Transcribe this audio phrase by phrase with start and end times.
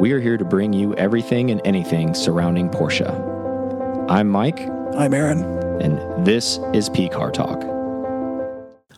[0.00, 3.08] We are here to bring you everything and anything surrounding Porsche.
[4.10, 4.60] I'm Mike,
[4.96, 5.42] I'm Aaron.
[5.82, 7.62] and this is P Car Talk.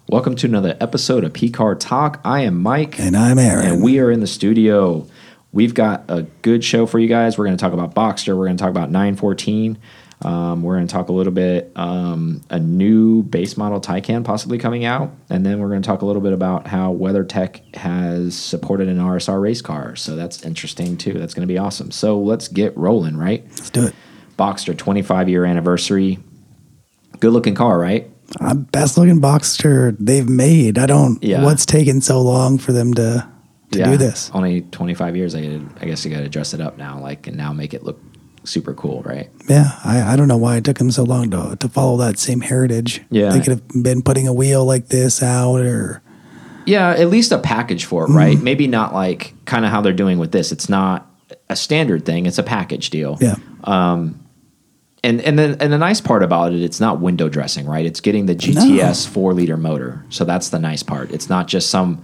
[0.08, 2.20] Welcome to another episode of P Car Talk.
[2.24, 3.66] I am Mike, And I'm Aaron.
[3.66, 5.06] and we are in the studio.
[5.52, 7.36] We've got a good show for you guys.
[7.36, 8.36] We're going to talk about Boxster.
[8.38, 9.76] We're going to talk about 914.
[10.24, 14.58] Um, we're going to talk a little bit um, a new base model Taycan possibly
[14.58, 18.36] coming out, and then we're going to talk a little bit about how WeatherTech has
[18.36, 19.96] supported an RSR race car.
[19.96, 21.14] So that's interesting too.
[21.14, 21.90] That's going to be awesome.
[21.90, 23.44] So let's get rolling, right?
[23.50, 23.94] Let's do it.
[24.38, 26.18] Boxster 25 year anniversary.
[27.20, 28.08] Good looking car, right?
[28.40, 30.78] I'm best looking Boxster they've made.
[30.78, 31.22] I don't.
[31.22, 31.44] Yeah.
[31.44, 33.28] What's taken so long for them to
[33.72, 34.30] to do this?
[34.34, 35.34] Only 25 years.
[35.34, 37.82] I, I guess you got to dress it up now, like, and now make it
[37.82, 38.00] look
[38.44, 39.30] super cool, right?
[39.48, 42.18] Yeah, I, I don't know why it took them so long to to follow that
[42.18, 43.02] same heritage.
[43.10, 43.30] Yeah.
[43.30, 46.02] they could have been putting a wheel like this out, or
[46.66, 48.16] Yeah, at least a package for it, mm-hmm.
[48.16, 48.38] right?
[48.38, 50.52] Maybe not like kind of how they're doing with this.
[50.52, 51.10] It's not
[51.48, 52.26] a standard thing.
[52.26, 53.18] It's a package deal.
[53.20, 54.18] yeah, um,
[55.04, 57.84] And and then and the nice part about it, it's not window dressing, right?
[57.84, 60.04] It's getting the GTS four liter motor.
[60.08, 61.10] So that's the nice part.
[61.10, 62.02] It's not just some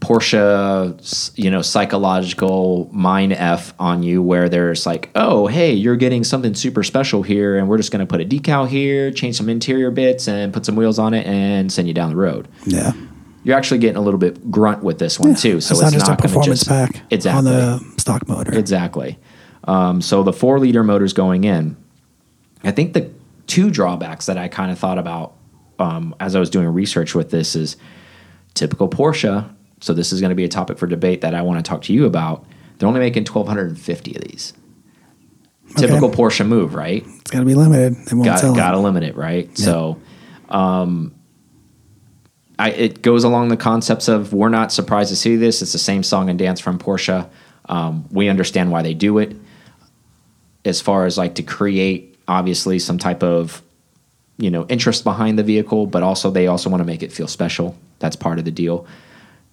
[0.00, 6.24] Porsche, you know, psychological mind f on you where there's like, oh, hey, you're getting
[6.24, 9.48] something super special here, and we're just going to put a decal here, change some
[9.48, 12.48] interior bits, and put some wheels on it, and send you down the road.
[12.64, 12.92] yeah.
[13.42, 15.62] You're actually getting a little bit grunt with this one too.
[15.62, 17.38] So it's, it's, not just a performance just- pack Exactly.
[17.38, 18.52] on the stock motor.
[18.52, 19.18] Exactly.
[19.64, 21.74] Um, so the four liter motors going in.
[22.62, 23.10] I think the
[23.46, 25.36] two drawbacks that I kind of thought about
[25.78, 27.78] um, as I was doing research with this is
[28.52, 29.48] typical Porsche.
[29.80, 31.82] So this is going to be a topic for debate that I want to talk
[31.82, 32.44] to you about.
[32.78, 34.52] They're only making 1,250 of these.
[35.76, 37.04] Typical Porsche move, right?
[37.06, 37.94] it's got to be limited.
[38.06, 39.56] They won't got sell got to limit it, right?
[39.56, 40.00] So,
[40.48, 41.14] um,
[42.58, 45.62] I it goes along the concepts of we're not surprised to see this.
[45.62, 47.28] It's the same song and dance from Porsche.
[47.66, 49.36] Um, we understand why they do it.
[50.64, 53.62] As far as like to create, obviously, some type of
[54.38, 57.28] you know interest behind the vehicle, but also they also want to make it feel
[57.28, 57.78] special.
[58.00, 58.86] That's part of the deal.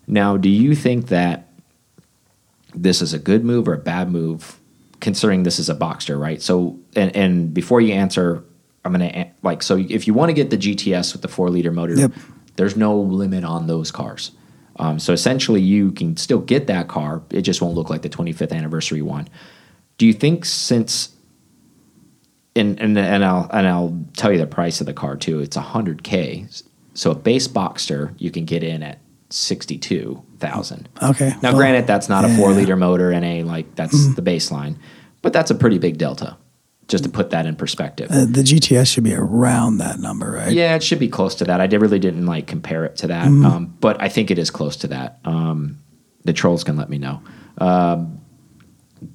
[0.07, 1.49] Now, do you think that
[2.73, 4.59] this is a good move or a bad move,
[5.01, 6.41] considering this is a Boxster, right?
[6.41, 8.43] So, and and before you answer,
[8.85, 11.71] I'm gonna like so if you want to get the GTS with the four liter
[11.71, 12.11] motor, Yep.
[12.55, 14.31] there's no limit on those cars.
[14.79, 17.21] Um, so essentially, you can still get that car.
[17.31, 19.27] It just won't look like the 25th anniversary one.
[19.97, 21.15] Do you think since
[22.55, 25.39] and and and I'll and I'll tell you the price of the car too.
[25.39, 26.47] It's hundred k.
[26.93, 30.87] So a base Boxster you can get in at sixty two thousand.
[31.01, 31.29] Okay.
[31.41, 32.57] Now, well, granted, that's not a four yeah.
[32.57, 34.77] Liter motor and a like that's the baseline,
[35.21, 36.37] but that's a pretty big delta.
[36.87, 38.09] Just to put that in perspective.
[38.09, 40.53] Uh, the GTS should be around that number, right?
[40.53, 41.59] Yeah, it should be close to that.
[41.59, 43.45] I did- really didn't like compare it to that, Mm-hmm.
[43.45, 45.19] um, but I think it is close to that.
[45.25, 45.79] Um,
[46.23, 47.21] the trolls can let me know.
[47.57, 48.21] Um,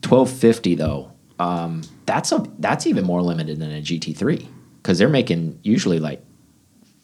[0.02, 4.98] Twelve fifty though, um, that's a that's even more limited than a GT three because
[4.98, 6.22] they're making usually like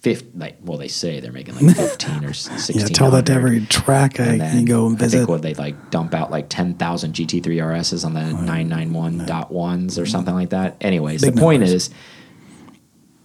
[0.00, 0.28] fifty.
[0.36, 2.78] Like well, they say they're making like fifteen or sixteen.
[2.80, 5.28] Yeah, tell that to every track I then go and I think visit.
[5.28, 9.18] what they like dump out like ten thousand GT3 RSs on the nine nine one
[9.26, 10.76] dot ones or something like that.
[10.80, 11.88] Anyways, Big the point numbers.
[11.88, 11.90] is,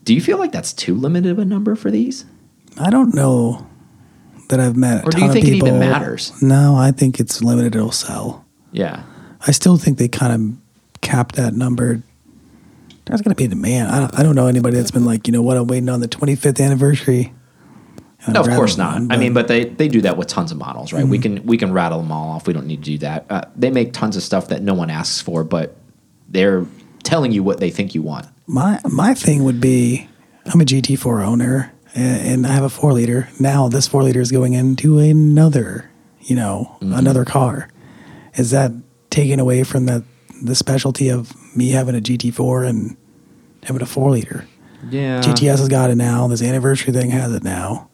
[0.04, 2.26] do you feel like that's too limited of a number for these?
[2.80, 3.68] I don't know
[4.50, 5.04] that I've met.
[5.04, 6.34] A Or do you think it even matters?
[6.42, 7.76] No, I think it's limited.
[7.76, 8.46] It'll sell.
[8.72, 9.04] Yeah,
[9.46, 12.02] I still think they kind of capped that number.
[13.06, 13.90] There's going to be demand.
[13.92, 16.00] I don't, I don't know anybody that's been like, you know what, I'm waiting on
[16.00, 17.34] the 25th anniversary.
[18.30, 18.94] No, of course not.
[18.94, 21.06] one, I mean, but- they they do that with tons of models, right?
[21.06, 21.36] We Mm-hmm.
[21.38, 22.48] can we can rattle them all off.
[22.48, 23.26] We don't need to do that.
[23.30, 25.76] Uh, they make tons of stuff that no one asks for, but
[26.30, 26.66] they're
[27.04, 28.28] telling you what they think you want.
[28.48, 30.08] my my thing would be,
[30.46, 33.28] I'm a GT4 owner, and, and I have a four liter.
[33.42, 35.90] Now this four liter is going into another,
[36.22, 36.94] you know, Mm-hmm.
[36.94, 37.68] another car.
[38.36, 38.72] Is that
[39.10, 40.06] taken away from the
[40.42, 42.98] the specialty of me having a GT4 and
[43.64, 44.46] having a four liter?
[44.90, 46.28] Yeah, GTS has got it now.
[46.28, 47.90] This anniversary thing has it now.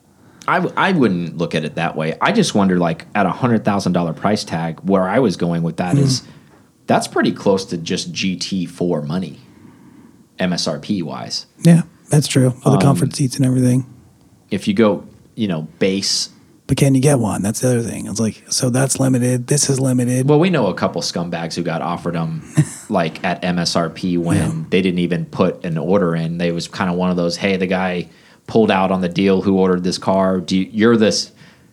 [0.48, 2.18] I, w- I wouldn't look at it that way.
[2.20, 5.62] I just wonder, like, at a hundred thousand dollar price tag, where I was going
[5.62, 6.24] with that is,
[6.88, 9.40] that's pretty close to just GT four money,
[10.40, 11.46] MSRP wise.
[11.62, 12.54] Yeah, that's true.
[12.66, 13.86] All the Um, comfort seats and everything.
[14.50, 15.06] If you go,
[15.36, 16.30] you know, base.
[16.70, 17.42] But can you get one?
[17.42, 18.06] That's the other thing.
[18.06, 19.48] It's like, so that's limited.
[19.48, 20.30] This is limited.
[20.30, 22.44] Well, we know a couple scumbags who got offered them,
[22.90, 24.64] like at MSRP when Yeah.
[24.70, 26.38] they didn't even put an order in.
[26.38, 28.08] They was kind of one of those, hey, the guy
[28.46, 30.40] pulled out on the deal who ordered this car.
[30.40, 31.32] Do you, you're this.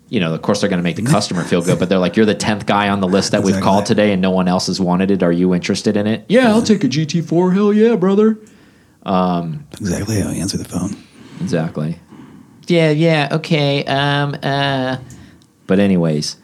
[0.09, 2.17] You know, of course, they're going to make the customer feel good, but they're like,
[2.17, 4.69] "You're the tenth guy on the list that we've called today, and no one else
[4.69, 5.23] has wanted it.
[5.23, 6.25] Are you interested in it?
[6.29, 7.53] Yeah, I'll take a GT4.
[7.53, 8.39] Hell yeah, brother.
[9.03, 10.97] Um, exactly how you answer the phone.
[11.41, 11.99] Exactly.
[12.67, 13.85] Yeah, yeah, okay.
[13.85, 14.99] Um, uh.
[15.67, 16.37] But anyways,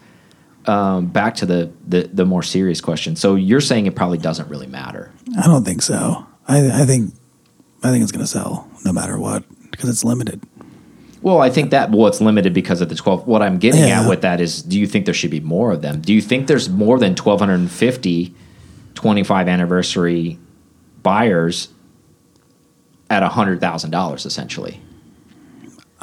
[0.66, 3.16] um, back to the, the the more serious question.
[3.16, 5.12] So you're saying it probably doesn't really matter.
[5.38, 6.26] I don't think so.
[6.48, 7.14] I, I think
[7.82, 10.40] I think it's going to sell no matter what because it's limited.
[11.22, 13.26] Well, I think that well, it's limited because of the twelve.
[13.28, 14.02] What I'm getting Yeah.
[14.02, 16.00] at with that is, do you think there should be more of them?
[16.00, 18.34] Do you think there's more than 1,250
[18.94, 20.38] 25 anniversary
[21.02, 21.68] buyers
[23.08, 24.80] at hundred thousand dollars, essentially?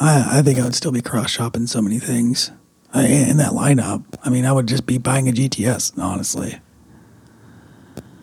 [0.01, 2.51] I, I think I would still be cross shopping so many things
[2.93, 4.05] I, in that lineup.
[4.23, 6.59] I mean, I would just be buying a GTS, honestly.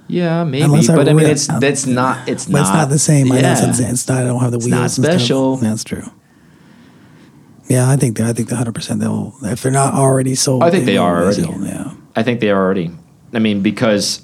[0.08, 2.88] Yeah, maybe, Unless but I mean, really- it's that's not it's But not it's not
[2.90, 3.30] the same.
[3.32, 3.68] I know Yeah.
[3.70, 4.18] it's, it's not.
[4.18, 4.70] I don't have the It's wheels.
[4.70, 5.04] not and stuff.
[5.06, 5.56] special.
[5.56, 6.04] That's true.
[7.68, 10.62] Yeah, I think I think the hundred percent they'll if they're not already sold.
[10.62, 11.42] I think they will are already.
[11.42, 12.92] resell, Yeah, I think they are already.
[13.34, 14.22] I mean, because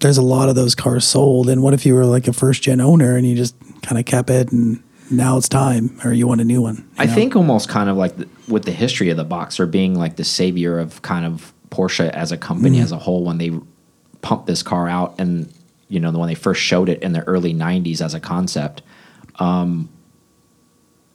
[0.00, 1.50] there's a lot of those cars sold.
[1.50, 4.06] And what if you were like a first gen owner and you just kind of
[4.06, 6.88] kept it and now it's time or you want a new one?
[6.98, 7.14] I know?
[7.14, 10.24] think almost kind of like the, with the history of the Boxster being like the
[10.24, 12.84] savior of kind of Porsche as a company Mm-hmm.
[12.84, 13.52] as a whole when they
[14.22, 15.52] pumped this car out and
[15.88, 18.82] you know when they first showed it in the early 90s as a concept.
[19.38, 19.88] Um,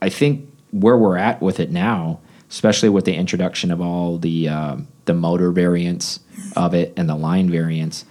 [0.01, 2.19] I think where we're at with it now,
[2.49, 6.19] especially with the introduction of all the uh, the motor variants
[6.55, 8.05] of it and the line variants,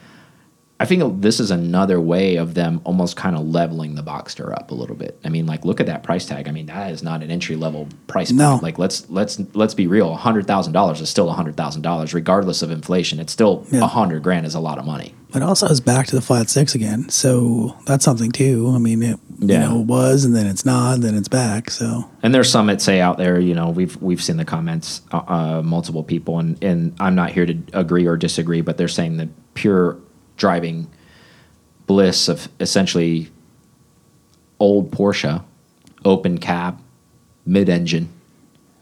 [0.83, 4.73] I think this is another way of them almost kind of leveling the Boxster up
[4.73, 5.17] a little bit.
[5.25, 6.49] I mean, like look at that price tag.
[6.49, 8.39] I mean, that is not an entry level price point.
[8.39, 8.59] No.
[8.61, 10.15] Like let's let's let's be real.
[10.17, 13.21] hundred thousand dollars is still hundred thousand dollars, regardless of inflation.
[13.21, 13.87] It's still a Yeah.
[13.87, 15.15] hundred grand is a lot of money.
[15.33, 17.09] It also is back to the flat six again.
[17.09, 18.73] So that's something too.
[18.75, 19.63] I mean, it Yeah.
[19.63, 21.71] you know, was and then it's not, and then it's back.
[21.71, 25.01] So And there's some that say out there, you know, we've we've seen the comments,
[25.13, 28.89] uh, uh, multiple people, and and I'm not here to agree or disagree, but they're
[28.89, 29.97] saying the pure
[30.37, 30.89] driving
[31.87, 33.31] bliss of essentially
[34.61, 35.43] old Porsche,
[36.05, 36.79] open cab,
[37.45, 38.09] mid-engine,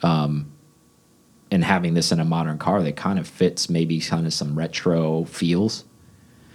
[0.03, 0.51] um,
[1.51, 4.57] and having this in a modern car that kind of fits maybe kind of some
[4.57, 5.85] retro feels.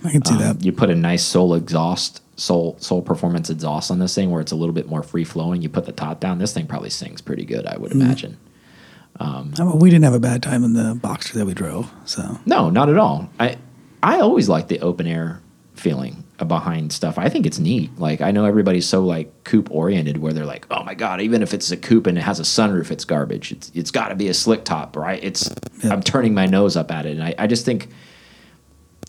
[0.04, 0.64] I can see Um, that.
[0.64, 4.52] You put a nice soul exhaust, soul soul performance exhaust on this thing where it's
[4.52, 5.62] a little bit more free flowing.
[5.62, 8.02] You put the top down, this thing probably sings pretty good, I would Mm-hmm.
[8.02, 8.38] imagine.
[9.18, 11.90] I mean, we didn't have a bad time in the Boxster that we drove.
[12.04, 13.30] So No, not at all.
[13.40, 13.58] I
[14.06, 15.42] I always like the open air
[15.74, 17.18] feeling behind stuff.
[17.18, 17.98] I think it's neat.
[17.98, 21.42] Like I know everybody's so like coupe oriented where they're like, "Oh my god, even
[21.42, 23.52] if it's a coupe and it has a sunroof, it's garbage.
[23.52, 25.50] It's it's got to be a slick top, right?" It's
[25.84, 25.92] Yeah.
[25.92, 27.14] I'm turning my nose up at it.
[27.14, 27.90] And I, I just think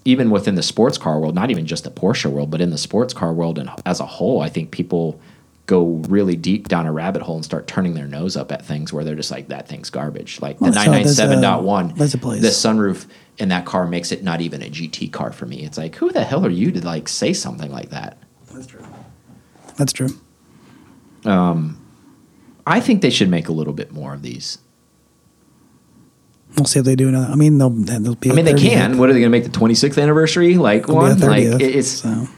[0.06, 2.78] even within the sports car world, not even just the Porsche world, but in the
[2.78, 5.20] sports car world and as a whole, I think people
[5.66, 8.92] go really deep down a rabbit hole and start turning their nose up at things
[8.92, 10.40] where they're just like that thing's garbage.
[10.40, 12.18] Like Well, the so there's a- 997.1, there's the
[12.48, 13.06] sunroof
[13.38, 15.64] in that car makes it not even a GT car for me.
[15.64, 18.18] It's like, who the hell are you to like say something like that?
[18.52, 18.84] that's true.
[19.76, 20.08] That's true.
[21.24, 21.78] Um,
[22.66, 24.58] I think they should make a little bit more of these.
[26.56, 27.30] We'll see if they do another.
[27.30, 28.30] I mean, they'll they'll be.
[28.30, 28.60] I mean, they 30th.
[28.70, 28.98] can.
[28.98, 31.20] What are they going to make the 26th anniversary like They'll one?
[31.20, 32.28] Like 30th, it- it's so.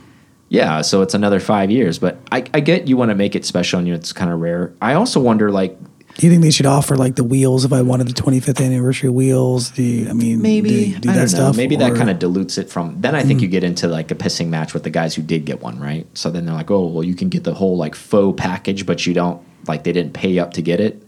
[0.49, 0.81] Yeah.
[0.83, 1.99] So it's another five years.
[1.99, 4.73] But I, I get you want to make it special and it's kind of rare.
[4.81, 5.79] I also wonder like
[6.17, 9.11] Do you think they should offer like the wheels if I wanted the 25th anniversary
[9.11, 9.71] wheels?
[9.71, 11.55] Do you, I mean, maybe do, do I that don't stuff?
[11.55, 11.57] know.
[11.57, 13.01] Maybe that kind of dilutes it from.
[13.01, 15.45] Then I think you get into like a pissing match with the guys who did
[15.45, 16.07] get one, right?
[16.17, 19.07] So then they're like, oh, well, you can get the whole like faux package, but
[19.07, 21.03] you don't like they didn't pay up to get it.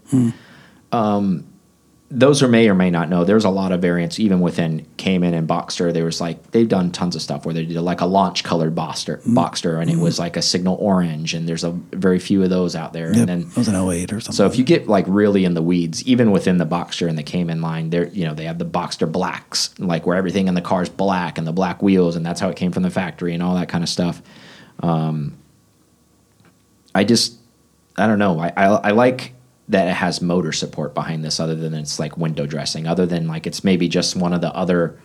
[0.91, 1.45] Um,
[2.13, 3.23] those are may or may not know.
[3.23, 5.93] There's a lot of variants even within Cayman and Boxster.
[5.93, 8.75] There was like they've done tons of stuff where they did like a launch colored
[8.75, 12.49] Boxster, Boxster, and it was like a signal orange, and there's a very few of
[12.49, 13.07] those out there.
[13.07, 14.35] Yep, And then it was an 08 or something.
[14.35, 17.23] so if you get like really in the weeds, even within the Boxster and the
[17.23, 20.61] Cayman line, there you know they have the Boxster blacks, like where everything in the
[20.61, 23.33] car is black and the black wheels, and that's how it came from the factory
[23.33, 24.21] and all that kind of stuff.
[24.81, 25.37] Um,
[26.93, 27.37] I just
[27.97, 28.37] I don't know.
[28.39, 29.33] I, I I like
[29.71, 33.27] that it has motor support behind this, other than it's like window dressing, other than
[33.27, 34.99] like it's maybe just one of the other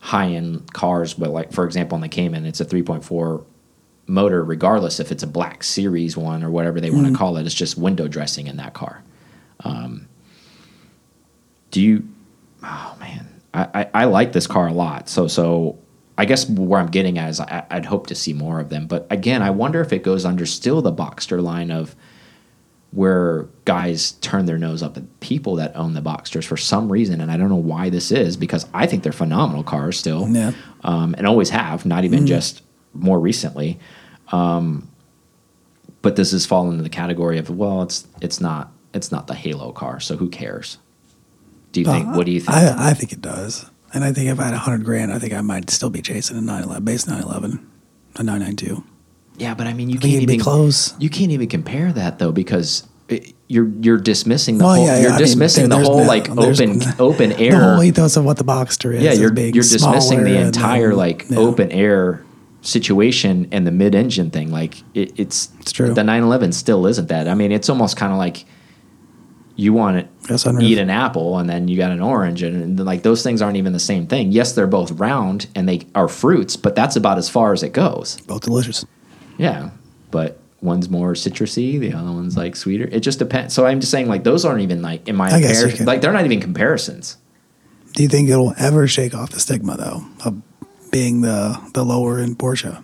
[0.00, 1.14] high end cars.
[1.14, 3.44] But like for example, in the Cayman, it's a three point four
[4.06, 7.46] motor, regardless if it's a black series one or whatever they want to call it.
[7.46, 9.02] It's just window dressing in that car.
[9.60, 10.08] Um,
[11.70, 12.08] do you?
[12.62, 15.08] Oh man, I, I, I like this car a lot.
[15.08, 15.78] So so
[16.18, 18.88] I guess where I'm getting at is I, I'd hope to see more of them.
[18.88, 21.94] But again, I wonder if it goes under still the Boxster line of
[22.92, 27.20] where guys turn their nose up at people that own the Boxsters for some reason,
[27.20, 30.52] and I don't know why this is because I think they're phenomenal cars still, Yeah.
[30.82, 33.78] um, and always have, not even just more recently.
[34.32, 34.88] Um,
[36.02, 39.34] but this has fallen into the category of well, it's it's not it's not the
[39.34, 40.78] Halo car, so who cares?
[41.72, 42.08] Do you think?
[42.08, 42.56] Uh, what do you think?
[42.56, 43.66] I, I think it does.
[43.92, 46.00] And I think if I had a 100 grand, I think I might still be
[46.00, 47.66] chasing a 911, base 911,
[48.16, 48.84] a 992.
[49.40, 50.94] Yeah, but I mean, you I can't even close.
[51.00, 54.94] You can't even compare that though, because it- you're you're dismissing the Well, whole yeah,
[54.96, 57.82] yeah, you're I mean, dismissing there- the whole no- like open open The air whole
[57.82, 59.02] ethos of what the Boxster is.
[59.02, 61.38] yeah you're being you're dismissing the entire like yeah.
[61.38, 62.22] open air
[62.62, 65.88] situation and the mid-engine thing like it, it's It's true.
[65.94, 68.44] the 911 still isn't that i mean it's almost kind of like
[69.56, 72.86] you want Yes, to eat an apple and then you got an orange and, and,
[72.86, 76.06] like those things aren't even the same thing yes they're both round and they are
[76.06, 78.84] fruits but that's about as far as it goes Both delicious.
[79.40, 79.70] Yeah,
[80.10, 82.84] but one's more citrusy, the other one's like sweeter.
[82.92, 83.54] It just depends.
[83.54, 85.76] So I'm just saying, like those aren't even like in my I guess you comparison.
[85.78, 87.16] can- Like they're not even comparisons.
[87.94, 90.42] Do you think it'll ever shake off the stigma though of
[90.90, 92.82] being the the lower end Porsche?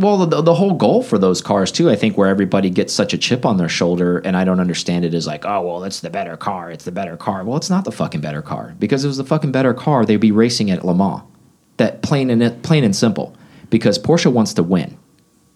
[0.00, 3.12] Well, the, the whole goal for those cars too, I think, where everybody gets such
[3.14, 6.00] a chip on their shoulder, and I don't understand it, is like, oh well, it's
[6.00, 7.42] the better car, it's the better car.
[7.44, 10.04] Well, it's not the fucking better car because if it was the fucking better car,
[10.04, 11.22] they'd be racing at Le Mans.
[11.78, 13.34] That plain and plain and simple.
[13.70, 14.96] Because Porsche wants to win.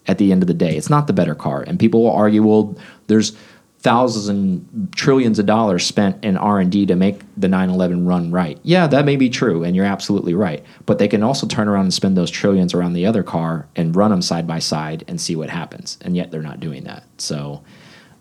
[0.08, 2.42] At the end of the day, it's not the better car, and people will argue,
[2.42, 3.36] well, there's
[3.82, 8.58] thousands and trillions of dollars spent in R&D to make the 911 run right.
[8.62, 10.64] Yeah, that may be true and you're absolutely right.
[10.86, 13.94] But they can also turn around and spend those trillions around the other car and
[13.96, 15.98] run them side by side and see what happens.
[16.02, 17.02] And yet they're not doing that.
[17.18, 17.64] So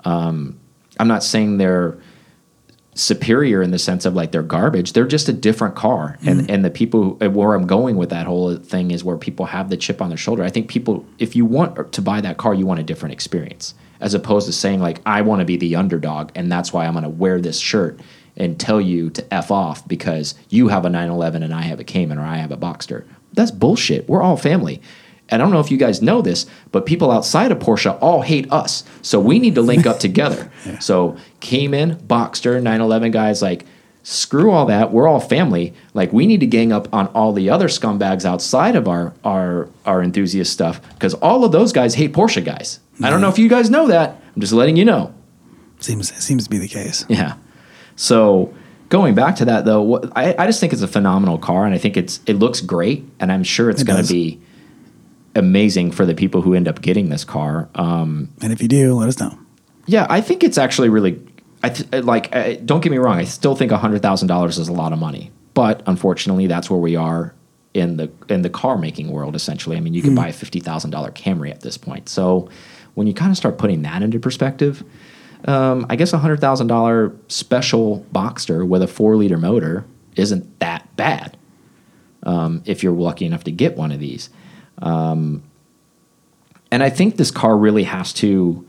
[0.03, 0.59] um,
[0.99, 1.95] I'm not saying they're
[2.93, 4.93] superior in the sense of like they're garbage.
[4.93, 6.17] They're just a different car.
[6.21, 6.27] Hmm.
[6.27, 9.45] And and the people who, where I'm going with that whole thing is where people
[9.47, 10.43] have the chip on their shoulder.
[10.43, 13.73] I think people if you want to buy that car, you want a different experience
[14.01, 16.93] as opposed to saying like I want to be the underdog and that's why I'm
[16.93, 17.99] going to wear this shirt
[18.35, 21.83] and tell you to f off because you have a 911 and I have a
[21.83, 23.05] Cayman or I have a Boxster.
[23.33, 24.09] That's bullshit.
[24.09, 24.81] We're all family.
[25.31, 28.21] And I don't know if you guys know this, but people outside of Porsche all
[28.21, 28.83] hate us.
[29.01, 30.51] So we need to link up together.
[30.79, 33.65] So Cayman, Boxster, 911 guys, like,
[34.03, 34.91] screw all that.
[34.91, 35.73] We're all family.
[35.93, 39.69] Like, we need to gang up on all the other scumbags outside of our our
[39.85, 42.79] our enthusiast stuff because all of those guys hate Porsche guys.
[43.03, 44.21] I don't know if you guys know that.
[44.35, 45.13] I'm just letting you know.
[45.79, 47.05] Seems seems to be the case.
[47.09, 47.35] Yeah.
[47.95, 48.53] So
[48.89, 51.73] going back to that though, what, I, I just think it's a phenomenal car, and
[51.73, 54.39] I think it's it looks great, and I'm sure it's It going to be
[55.35, 57.69] amazing for the people who end up getting this car.
[57.75, 59.37] Um, And if you do, let us know.
[59.87, 61.21] yeah, I think it's actually really.
[61.63, 62.35] I th- like.
[62.35, 63.17] I, don't get me wrong.
[63.17, 66.79] I still think hundred thousand dollars is a lot of money, but unfortunately, that's where
[66.79, 67.33] we are
[67.73, 69.35] in the in the car making world.
[69.35, 72.09] Essentially, I mean, you can buy a fifty thousand dollar Camry at this point.
[72.09, 72.49] So
[72.95, 74.83] when you kind of start putting that into perspective,
[75.45, 79.85] um, I guess a hundred thousand dollar special Boxster with a four liter motor
[80.15, 81.37] isn't that bad.
[82.23, 84.29] Um, if you're lucky enough to get one of these.
[84.81, 85.43] Um,
[86.71, 88.65] and I think this car really has to.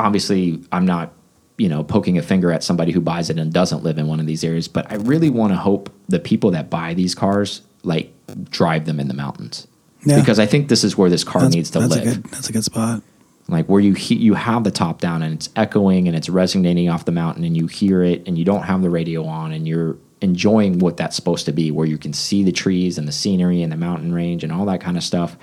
[0.00, 1.12] Obviously, I'm not,
[1.56, 4.20] you know, poking a finger at somebody who buys it and doesn't live in one
[4.20, 7.62] of these areas, but I really want to hope the people that buy these cars
[7.82, 8.12] like
[8.50, 9.66] drive them in the mountains,
[10.04, 10.20] Yeah.
[10.20, 12.24] because I think this is where this car That's, needs to that's live a good
[12.26, 13.02] that's a good spot.
[13.48, 16.88] like where you he- you have the top down and it's echoing and it's resonating
[16.88, 19.66] off the mountain and you hear it and you don't have the radio on and
[19.66, 23.12] you're enjoying what that's supposed to be where you can see the trees and the
[23.12, 25.36] scenery and the mountain range and all that kind of stuff.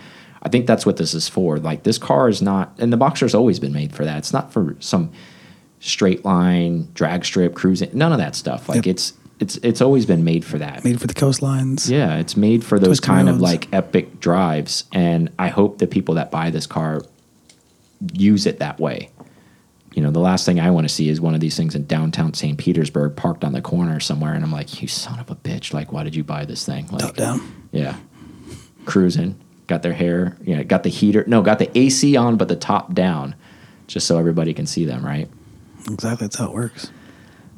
[0.44, 1.58] I think that's what this is for.
[1.58, 4.18] Like this car is not and the Boxster's always been made for that.
[4.18, 5.12] It's not for some
[5.80, 8.68] straight line drag strip cruising none of that stuff.
[8.70, 8.88] Like Yep.
[8.88, 10.84] it's it's it's always been made for that.
[10.86, 11.90] Made for the coastlines.
[11.90, 16.16] yeah, it's made for those kind of like epic drives, and I hope the people
[16.16, 17.02] that buy this car
[18.14, 19.10] use it that way.
[19.96, 21.86] You know, the last thing I want to see is one of these things in
[21.86, 22.58] downtown St.
[22.58, 25.74] Petersburg parked on the corner somewhere, and I'm like, you son of a bitch!
[25.74, 26.88] Like, why did you buy this thing?
[26.88, 27.68] Like, Top down.
[27.72, 27.96] yeah,
[28.84, 32.50] cruising, got their hair, you know, got the heater, no, got the AC on, but
[32.50, 33.36] the top down,
[33.88, 35.30] just so everybody can see them, right?
[35.90, 36.26] Exactly.
[36.28, 36.92] That's how it works.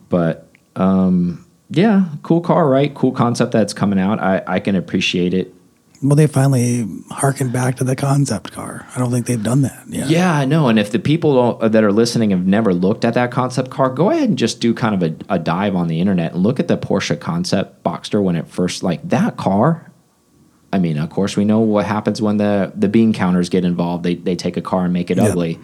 [0.09, 2.93] But um, yeah, cool car, right?
[2.93, 4.19] Cool concept that's coming out.
[4.19, 5.53] I, I can appreciate it.
[6.01, 8.85] Well, they finally harkened back to the concept car.
[8.95, 9.83] I don't think they've done that.
[9.87, 10.05] Yeah.
[10.07, 10.67] Yeah, I know.
[10.67, 13.89] And if the people uh, that are listening have never looked at that concept car,
[13.89, 16.59] go ahead and just do kind of a, a dive on the internet and look
[16.59, 19.91] at the Porsche concept Boxster when it first like that car.
[20.71, 24.03] I mean, of course, we know what happens when the the bean counters get involved.
[24.03, 25.31] They they take a car and make it Yep.
[25.31, 25.59] ugly,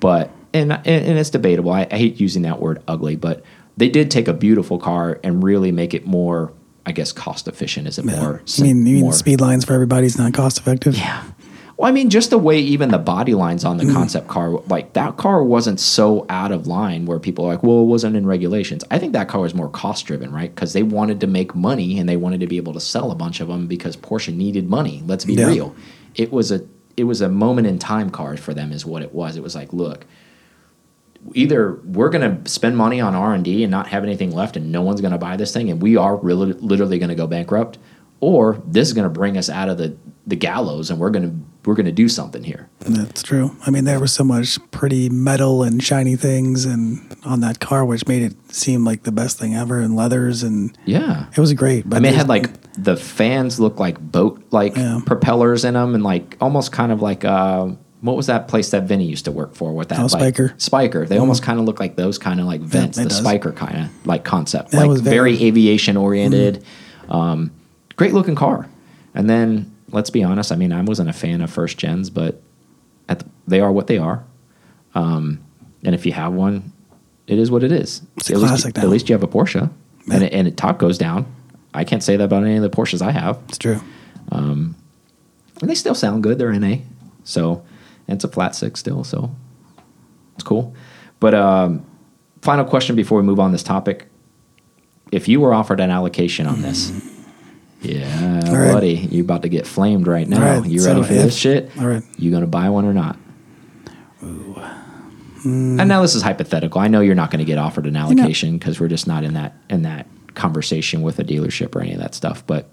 [0.00, 1.72] but and and and it's debatable.
[1.72, 3.44] I, I hate using that word ugly, but
[3.76, 6.52] they did take a beautiful car and really make it more,
[6.86, 7.86] I guess, cost efficient.
[7.88, 8.20] Is it Yeah.
[8.20, 8.42] more?
[8.58, 10.96] I mean, you mean more- speed lines for everybody's not cost effective?
[10.96, 11.22] yeah.
[11.76, 13.94] Well, I mean, just the way even the body lines on the mm-hmm.
[13.94, 17.80] concept car, like that car wasn't so out of line where people are like, well,
[17.80, 18.84] it wasn't in regulations.
[18.92, 20.54] I think that car was more cost driven, right?
[20.54, 23.16] Because they wanted to make money and they wanted to be able to sell a
[23.16, 25.02] bunch of them because Porsche needed money.
[25.04, 25.48] Let's be Yeah.
[25.48, 25.74] real.
[26.14, 26.62] It was a
[26.96, 29.34] it was a moment in time car for them, is what it was.
[29.36, 30.06] It was like, look,
[31.32, 34.82] either we're going to spend money on r&d and not have anything left and no
[34.82, 37.78] one's going to buy this thing and we are really, literally going to go bankrupt
[38.20, 41.28] or this is going to bring us out of the, the gallows and we're going
[41.30, 42.68] to we're going to do something here.
[42.80, 43.56] That's true.
[43.66, 47.86] I mean, there was so much pretty metal and shiny things and on that car,
[47.86, 51.24] which made it seem like the best thing ever, and leathers, and Yeah.
[51.34, 51.88] it was great.
[51.88, 55.00] But I mean, it had like the fans look like boat like Yeah.
[55.06, 57.68] propellers in them, and like almost kind of like uh,
[58.04, 60.50] what was that place that Vinny used to work for with that Oh, like, Spyker.
[60.54, 60.76] Mm-hmm.
[60.76, 61.08] Spyker.
[61.08, 63.22] They almost kind of look like those kind of like vents, it the does.
[63.22, 65.44] Spyker kind of like concept, That like was very, very- Mm-hmm.
[65.46, 66.62] aviation oriented.
[67.08, 67.50] Um,
[67.96, 68.68] great looking car,
[69.14, 70.52] and then let's be honest.
[70.52, 72.40] I mean, I wasn't a fan of first gens, but
[73.08, 74.22] at the, they are what they are.
[74.94, 75.40] Um,
[75.82, 76.72] and if you have one,
[77.26, 78.02] it is what it is.
[78.18, 79.70] It's at, least, at least you have a Porsche,
[80.06, 80.14] Yeah.
[80.14, 81.26] and it, and it top goes down.
[81.72, 83.80] I can't say that about any of the Porsches I have, it's true.
[84.30, 84.76] Um,
[85.60, 86.38] and they still sound good.
[86.38, 86.76] They're NA,
[87.24, 87.62] so
[88.08, 89.34] and it's a flat six still, so
[90.34, 90.74] it's cool.
[91.20, 91.84] But um,
[92.42, 94.08] final question before we move on this topic:
[95.12, 96.92] If you were offered an allocation on this,
[97.82, 98.72] yeah, All right.
[98.72, 100.60] buddy, you're about to get flamed right now.
[100.60, 101.70] Right, You ready for this shit?
[101.78, 102.02] all right.
[102.18, 103.16] you gonna buy one or not?
[105.44, 106.80] And now this is hypothetical.
[106.80, 109.34] I know you're not going to get offered an allocation because we're just not in
[109.34, 112.46] that in that conversation with a dealership or any of that stuff.
[112.46, 112.70] But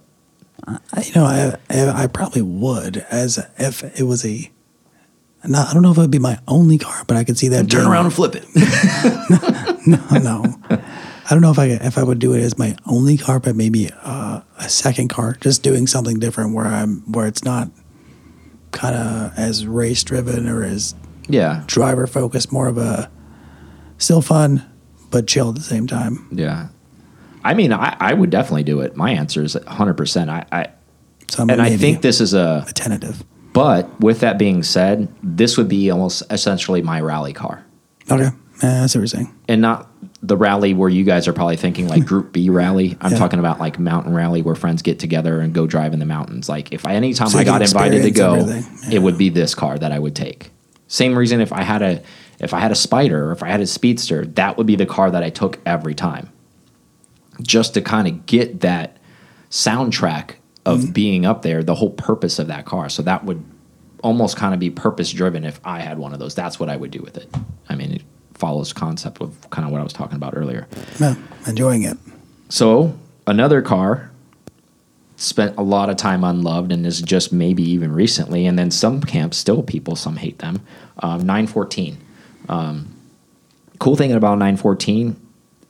[0.66, 4.50] I, you know, I, I I probably would as if it was a.
[5.44, 7.48] Not, I don't know if it would be my only car, but I could see
[7.50, 7.70] that.
[7.70, 8.46] turn around and flip it.
[9.88, 10.60] no, no.
[10.70, 13.56] I don't know if I if I would do it as my only car, but
[13.56, 17.70] maybe uh, a second car, just doing something different where I'm where it's not
[18.72, 20.94] kind of as race driven or as
[21.28, 23.10] yeah, driver focused, more of a
[23.98, 24.64] still fun
[25.10, 26.28] but chill at the same time.
[26.32, 26.70] yeah.
[27.44, 28.96] I mean, I, I would definitely do it.
[28.96, 29.96] My answer is 100.
[29.96, 30.68] percent I, I
[31.28, 32.66] So and I think this is a.
[32.68, 33.24] a tentative.
[33.54, 37.66] But with that being said, this would be almost essentially my rally car.
[38.10, 38.30] Okay,
[38.64, 39.34] yeah, see what you're saying.
[39.48, 39.88] and not
[40.24, 42.96] the rally where you guys are probably thinking like Group B rally.
[43.02, 43.18] I'm Yeah.
[43.18, 46.48] talking about like mountain rally where friends get together and go drive in the mountains.
[46.48, 48.92] Like if I anytime So I got invited to go, everything.
[48.94, 50.52] it would be this car that I would take.
[50.88, 52.02] Same reason if I had a
[52.40, 54.86] if I had a Spider or if I had a Speedster, that would be the
[54.86, 56.30] car that I took every time.
[57.42, 58.98] Just to kind of get that
[59.50, 60.92] soundtrack of Mm-hmm.
[60.92, 62.88] being up there, the whole purpose of that car.
[62.90, 63.44] So that would
[64.04, 66.36] almost kind of be purpose driven if I had one of those.
[66.36, 67.30] That's what I would do with it.
[67.70, 68.02] I mean, it
[68.34, 70.68] follows concept of kind of what I was talking about earlier.
[71.00, 71.16] Yeah,
[71.48, 71.98] enjoying it.
[72.50, 72.98] So
[73.28, 74.12] another car
[75.16, 79.02] spent a lot of time unloved and is just maybe even recently, and then some
[79.02, 80.62] camps still people some hate them.
[81.00, 81.98] Um, 914.
[82.50, 82.96] Um,
[83.80, 85.16] cool thing about 914,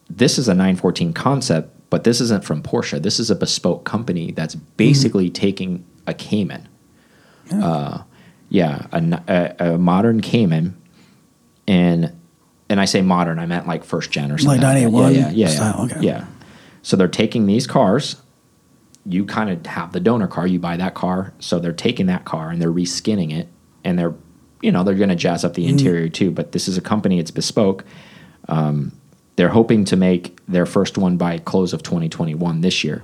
[0.10, 3.00] this is a 914 concept, but this isn't from Porsche.
[3.00, 6.68] This is a bespoke company that's basically taking a Cayman.
[7.52, 8.04] Uh,
[8.50, 8.88] yeah,
[9.60, 10.82] a modern Cayman,
[11.68, 12.18] and
[12.70, 14.62] and I say modern, I meant like first gen or something.
[14.62, 14.90] Like that.
[14.90, 15.96] 981 yeah, yeah, yeah, style, yeah.
[15.96, 16.06] okay.
[16.06, 16.26] yeah.
[16.82, 18.16] So they're taking these cars.
[19.06, 20.48] You kind of have the donor car.
[20.48, 21.34] You buy that car.
[21.40, 23.50] So they're taking that car and they're reskinning it,
[23.84, 24.16] and they're,
[24.62, 26.32] you know, they're going to jazz up the interior too.
[26.32, 27.20] But this is a company.
[27.20, 27.84] It's bespoke.
[28.48, 28.94] Um,
[29.42, 33.04] they're hoping to make their first one by close of 2021 this year.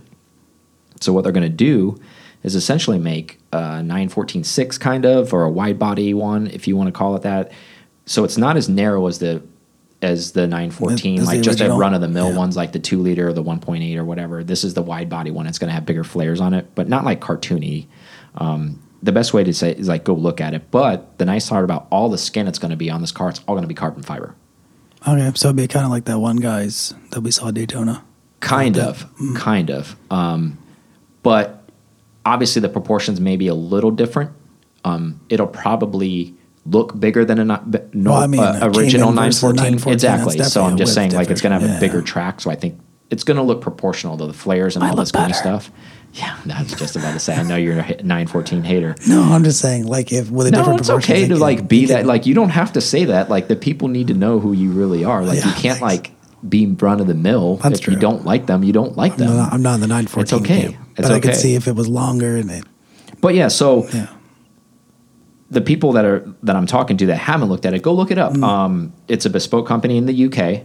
[1.02, 2.00] So what they're going to do
[2.44, 6.90] is essentially make a 914.6 kind of or a wide body one, if you want
[6.90, 7.52] to call it that.
[8.06, 9.42] So it's not as narrow as the
[10.04, 12.38] as the 914, like the just a run of the mill Yeah.
[12.38, 14.44] ones, like the two liter or the 1.8 or whatever.
[14.44, 15.48] This is the wide body one.
[15.48, 17.88] It's going to have bigger flares on it, but not like cartoony.
[18.36, 20.70] Um, the best way to say it is like go look at it.
[20.70, 23.30] But the nice part about all the skin it's going to be on this car,
[23.30, 24.36] it's all going to be carbon fiber.
[25.08, 28.04] Okay, so it'd be kind of like that one guy's that we saw at Daytona.
[28.40, 29.96] Kind of, kind of.
[30.12, 30.58] Um,
[31.24, 31.64] but
[32.26, 34.32] obviously, the proportions may be a little different.
[34.84, 37.62] Um, it'll probably look bigger than a no,
[37.94, 39.56] Well, I mean, uh, original Cayman versus a 914.
[39.56, 40.44] 914, Exactly.
[40.44, 42.42] So I'm just saying, like, it's going to have a bigger track.
[42.42, 45.12] So I think it's going to look proportional to the flares and Might all this
[45.12, 45.72] kind of stuff.
[46.14, 47.36] Yeah, I was just about to say.
[47.36, 48.96] I know you're a hi- 914 hater.
[49.08, 51.68] No, I'm just saying, like if with a No, different it's okay to can- like
[51.68, 52.00] be that.
[52.00, 53.30] can- Like you don't have to say that.
[53.30, 55.24] Like the people need to know who you really are.
[55.24, 55.82] Like you can't thanks.
[55.82, 56.12] like
[56.48, 57.58] be run of the mill.
[57.58, 59.36] That's if you don't like them, you don't like I'm them.
[59.38, 60.22] not, I'm not in the 914.
[60.22, 60.62] It's okay.
[60.74, 62.64] camp, It's but I could see if it was longer and it.
[63.22, 64.08] But yeah, so Yeah.
[65.50, 68.12] the people that are that I'm talking to that haven't looked at it, go look
[68.12, 68.34] it up.
[68.34, 68.44] Mm.
[68.44, 70.64] Um, it's a bespoke company in the UK.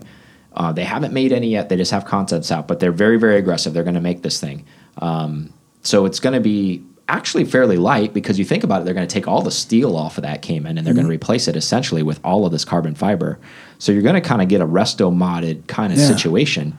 [0.54, 1.68] Uh, they haven't made any yet.
[1.70, 3.72] They just have concepts out, but they're very very aggressive.
[3.72, 4.64] They're going to make this thing.
[4.98, 5.52] Um,
[5.82, 9.06] so it's going to be actually fairly light because you think about it, they're going
[9.06, 11.56] to take all the steel off of that Cayman and they're going to replace it
[11.56, 13.38] essentially with all of this carbon fiber.
[13.78, 16.06] So you're going to kind of get a resto modded kind of Yeah.
[16.06, 16.76] situation.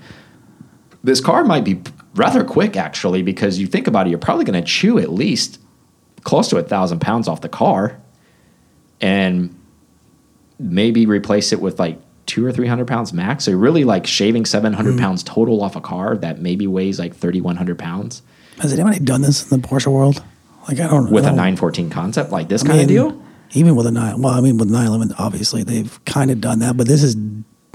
[1.04, 1.82] This car might be
[2.16, 5.60] rather quick actually because you think about it, you're probably going to chew at least
[6.24, 8.00] close to a thousand pounds off the car
[9.02, 9.54] and
[10.58, 13.44] maybe replace it with like two or three hundred pounds max.
[13.46, 17.00] So you're really like shaving seven hundred pounds total off a car that maybe weighs
[17.00, 18.22] like thirty one hundred pounds.
[18.60, 20.24] Has anybody done this in the Porsche world?
[20.68, 21.12] Like I don't know.
[21.12, 23.22] with I a don't- 914 concept like this I kind of deal.
[23.56, 26.76] Even with a nine, well, I mean, with 911, obviously they've kind of done that,
[26.76, 27.16] but this is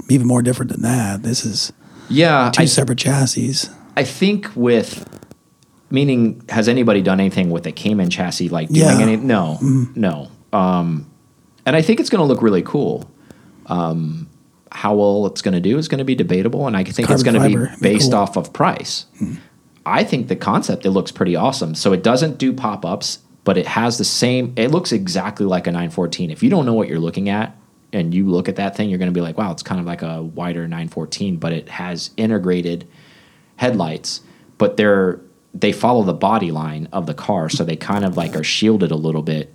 [0.09, 1.23] even more different than that.
[1.23, 1.71] This is
[2.09, 3.69] Yeah, two I, separate chassis.
[3.95, 5.07] I think with
[5.91, 8.99] meaning has anybody done anything with a Cayman chassis like doing Yeah.
[8.99, 9.57] Any no
[9.95, 11.09] no um,
[11.65, 13.09] and I think it's going to look really cool.
[13.67, 14.27] Um,
[14.71, 17.23] how well it's going to do is going to be debatable, and I think it's
[17.23, 18.19] going to be based cool.
[18.19, 19.05] off of price.
[19.85, 21.75] I think the concept it looks pretty awesome.
[21.75, 24.53] So it doesn't do pop ups, but it has the same.
[24.55, 26.29] It looks exactly like a 914.
[26.29, 27.55] If you don't know what you're looking at,
[27.91, 29.87] and you look at that thing, you're going to be like, wow, it's kind of
[29.87, 32.87] like a wider 914, but it has integrated
[33.55, 34.21] headlights,
[34.57, 35.19] but they're
[35.53, 38.91] they follow the body line of the car, so they kind of like are shielded
[38.91, 39.51] a little bit.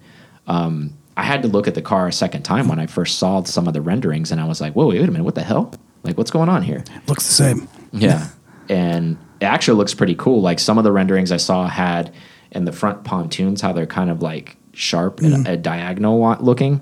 [0.48, 3.42] Um, I had to look at the car a second time when I first saw
[3.44, 5.72] some of the renderings, and I was like, "Whoa, wait a minute, what the hell?
[6.02, 7.68] Like, what's going on here?" Looks the same.
[7.92, 8.28] Yeah,
[8.68, 10.40] and it actually looks pretty cool.
[10.42, 12.12] Like some of the renderings I saw had
[12.50, 16.80] in the front pontoons, how they're kind of like sharp and a diagonal looking.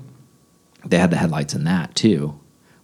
[0.84, 2.38] They had the headlights in that too,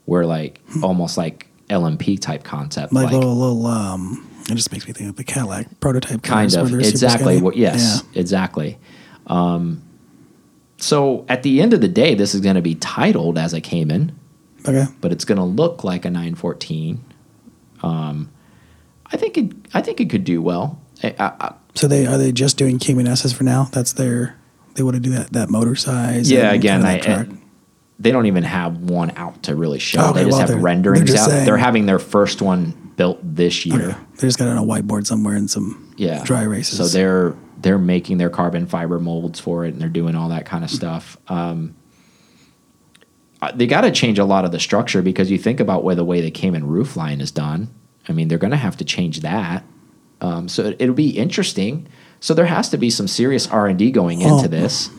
[0.04, 4.92] where like almost like LMP type concept, Like, little, little, um, it just makes me
[4.92, 8.78] think of the Cadillac prototype kind of exactly yes exactly
[9.26, 9.82] um,
[10.78, 13.60] so at the end of the day this is going to be titled as a
[13.60, 14.18] cayman.
[14.66, 14.86] Okay.
[15.00, 17.02] but it's going to look like a 914
[17.82, 18.28] um,
[19.06, 22.18] i think it i think it could do well I, I, I- So they are
[22.18, 23.68] they just doing Cayman S's for now?
[23.72, 24.36] That's their
[24.74, 26.30] they want to do that that motor size.
[26.30, 27.28] yeah again kinda I, truck.
[28.00, 30.58] they don't even have one out to really show Okay, they just well, have they're-
[30.58, 33.98] renderings they're just out saying- they're having their first one built this year Okay.
[34.16, 36.78] They just got it on a whiteboard somewhere in some yeah dry races.
[36.78, 40.46] so they're they're making their carbon fiber molds for it and they're doing all that
[40.46, 41.16] kind of stuff.
[41.28, 41.74] Um,
[43.40, 45.94] uh, they got to change a lot of the structure because you think about where
[45.94, 47.72] the way the Cayman roof line is done.
[48.08, 49.64] I mean they're going to have to change that.
[50.20, 51.86] Um, so it, it'll be interesting.
[52.20, 54.90] So there has to be some serious r&d going Well, into this.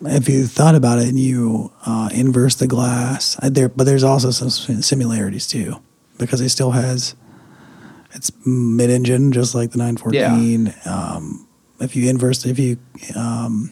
[0.00, 4.04] if you thought about it and you uh, inverse the glass, uh, there, but there's
[4.04, 4.48] also some
[4.80, 5.82] similarities too,
[6.18, 7.14] because it still has
[8.14, 10.74] it's mid-engine, just like the 914.
[10.84, 11.46] Um,
[11.82, 12.78] if you inversed, if you
[13.16, 13.70] um,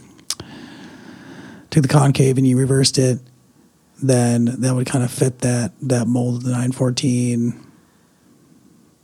[1.70, 3.20] took the concave and you reversed it,
[4.02, 7.54] then that would kind of fit that that mold of the 914.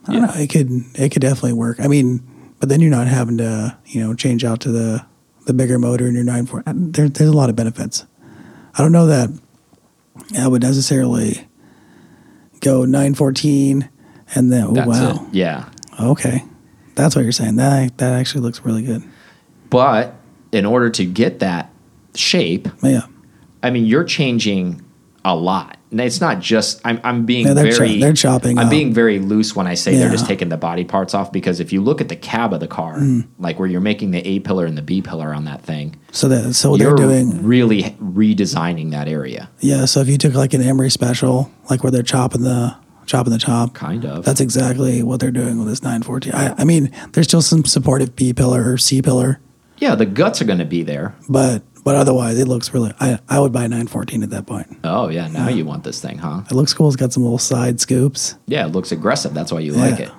[0.08, 0.26] I don't Yeah.
[0.26, 0.32] know.
[0.40, 1.80] It could it could definitely work.
[1.80, 2.22] I mean,
[2.60, 5.04] but then you're not having to you know change out to the
[5.46, 6.92] the bigger motor in your 914.
[6.92, 8.04] There, there's a lot of benefits.
[8.74, 9.30] I don't know that
[10.38, 11.46] I would necessarily
[12.60, 13.88] go 914
[14.34, 15.68] and then oh that's wow it yeah
[16.00, 16.42] okay
[16.96, 19.02] that's what you're saying that that actually looks really good
[19.70, 20.14] but
[20.52, 21.70] in order to get that
[22.14, 23.02] shape yeah
[23.62, 24.84] I mean, you're changing
[25.24, 25.76] a lot.
[25.90, 28.70] And it's not just I'm I'm being Yeah, they're very cho- they're chopping I'm up.
[28.70, 31.72] being very loose when I say they're just taking the body parts off because if
[31.72, 33.26] you look at the cab of the car, Mm.
[33.40, 36.28] like where you're making the A pillar and the B pillar on that thing, so
[36.28, 39.48] that so you're they're doing really redesigning that area.
[39.60, 43.32] yeah so if you took like an Emory special like where they're chopping the chopping
[43.32, 44.24] the top Kind of.
[44.24, 48.14] that's exactly what they're doing with this 914 I, I mean there's still some supportive
[48.16, 49.40] B pillar or C pillar
[49.78, 51.14] yeah, the guts are going to be there.
[51.28, 54.66] but but otherwise it looks really I, I would buy a 914 at that point
[54.84, 56.42] Oh yeah, now you want this thing, huh?
[56.50, 59.34] it looks cool it's got some little side scoops Yeah, it looks aggressive.
[59.34, 60.10] That's why you like it.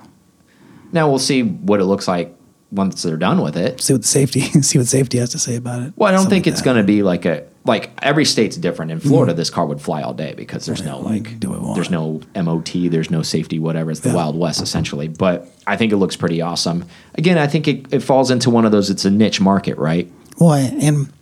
[0.92, 2.34] Now we'll see what it looks like
[2.70, 3.80] once they're done with it.
[3.80, 6.20] see what the safety see what safety has to say about it Well, I don't
[6.22, 8.90] Something think like it's going to be like a like every state's different.
[8.90, 9.38] In Florida, mm-hmm.
[9.38, 11.74] this car would fly all day because there's no like do want.
[11.74, 13.90] there's no MOT, there's no safety, whatever.
[13.90, 14.16] It's the Yeah.
[14.16, 15.08] Wild West essentially.
[15.08, 16.84] But I think it looks pretty awesome.
[17.14, 18.90] Again, I think it, it falls into one of those.
[18.90, 20.10] It's a niche market, right?
[20.40, 21.12] well and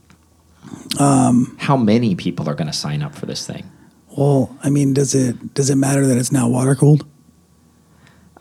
[1.01, 3.70] um, How many people are going to sign up for this thing?
[4.16, 7.07] Well, I mean, does it does it matter that it's now water cooled?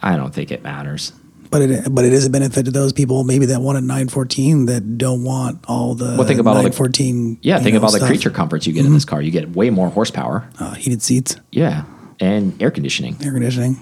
[0.02, 1.12] I don't think it matters.
[1.52, 4.66] But it but it is a benefit to those people maybe that want a 914
[4.66, 7.38] that don't want all the Well, think about all the- 914.
[7.42, 9.22] Yeah, think know, of all the creature comforts you get in this car.
[9.22, 10.50] You get way more horsepower.
[10.60, 11.84] uh, heated seats, Yeah,
[12.20, 13.16] and air conditioning.
[13.24, 13.80] air conditioning.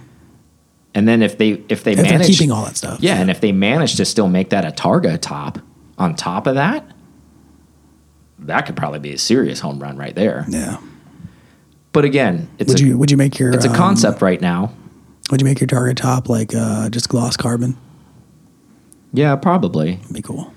[0.96, 3.42] And then if they if they If manage keeping all that stuff, Yeah, and if
[3.42, 5.58] they manage to still make that a Targa top
[5.98, 6.86] on top of that,
[8.40, 10.46] that could probably be a serious home run right there.
[10.50, 10.78] yeah.
[11.94, 14.42] But again, it's Would a, you would you make your it's a um, concept right
[14.42, 14.74] now.
[15.34, 17.76] Would you make your Targa top like uh, just gloss carbon?
[19.14, 19.96] Yeah, probably.
[19.96, 20.54] That'd be cool.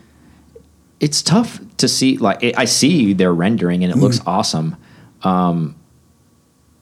[1.00, 2.18] It's tough to see.
[2.18, 4.28] Like I I see their rendering and it looks Mm-hmm.
[4.28, 4.76] awesome.
[5.22, 5.76] Um,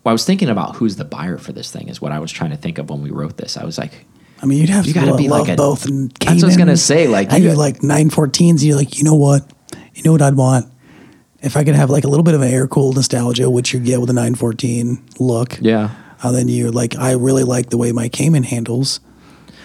[0.03, 1.89] well, I was thinking about who's the buyer for this thing.
[1.89, 3.57] Is what I was trying to think of when we wrote this.
[3.57, 4.07] I was like,
[4.43, 5.87] I mean, you'd have You to gotta be love like a- both.
[5.87, 8.51] And That's what I was gonna say, like, you like 914s.
[8.51, 9.49] And you're like, you know what?
[9.95, 10.67] You know what I'd want
[11.43, 13.79] if I could have like a little bit of an air cooled nostalgia, which you
[13.79, 15.59] get with a 914 look.
[15.61, 15.91] yeah.
[16.25, 19.01] And then you like, I really like the way my Cayman handles.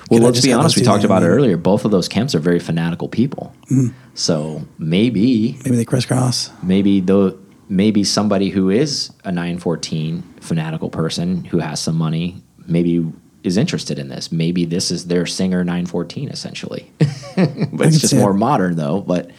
[0.10, 0.76] Well, Can let's be honest.
[0.76, 1.56] We talked about it earlier.
[1.56, 3.56] Both of those camps are very fanatical people.
[3.66, 3.96] Mm-hmm.
[4.16, 6.52] So maybe, Maybe they crisscross.
[6.64, 7.38] maybe though,
[7.70, 13.06] maybe somebody who is a 914 fanatical person who has some money, maybe
[13.44, 14.32] is interested in this.
[14.32, 16.92] Maybe this is their Singer 914 essentially.
[17.00, 18.20] but it's just see it.
[18.20, 19.02] more modern though.
[19.02, 19.32] But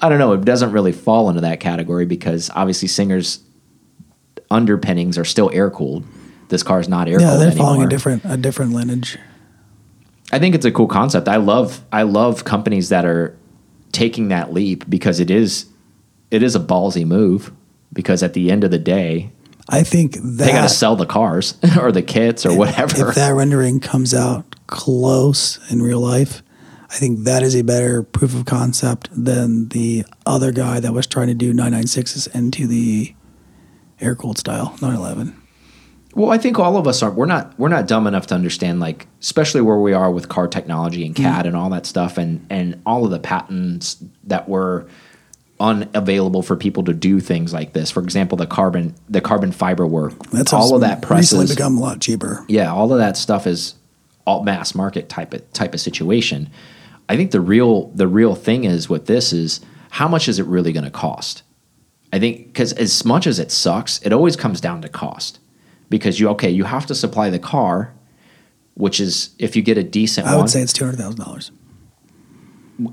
[0.00, 0.32] I don't know.
[0.34, 3.40] It doesn't really fall into that category because obviously Singer's
[4.50, 6.04] underpinnings are still air cooled.
[6.48, 7.66] This car is not air Yeah, cooled they're anymore.
[7.66, 9.18] following a different a different lineage.
[10.32, 11.28] I think it's a cool concept.
[11.28, 13.36] I love I love companies that are
[13.92, 15.66] taking that leap because it is
[16.30, 17.52] it is a ballsy move
[17.92, 19.30] because at the end of the day
[19.70, 23.08] I think that they got to sell the cars or the kits or whatever.
[23.10, 26.42] If that rendering comes out close in real life,
[26.90, 31.06] I think that is a better proof of concept than the other guy that was
[31.06, 33.14] trying to do 996s into the
[34.00, 35.36] air cooled style 911.
[36.18, 38.80] Well, I think all of us are we're not we're not dumb enough to understand
[38.80, 41.24] like especially where we are with car technology and mm-hmm.
[41.24, 44.88] CAD and all that stuff and and all of the patents that were
[45.60, 47.92] unavailable for people to do things like this.
[47.92, 50.18] For example, the carbon the carbon fiber work.
[50.30, 52.44] That's all of that recently become a lot cheaper.
[52.48, 53.74] yeah, all of that stuff is
[54.26, 56.50] all mass market type of type of situation.
[57.08, 60.46] I think the real the real thing is with this is how much is it
[60.46, 61.44] really going to cost?
[62.12, 65.38] I think because as much as it sucks, it always comes down to cost.
[65.90, 67.94] Because you okay, you have to supply the car,
[68.74, 71.20] which is if you get a decent I one, would say it's two hundred thousand
[71.20, 71.50] dollars.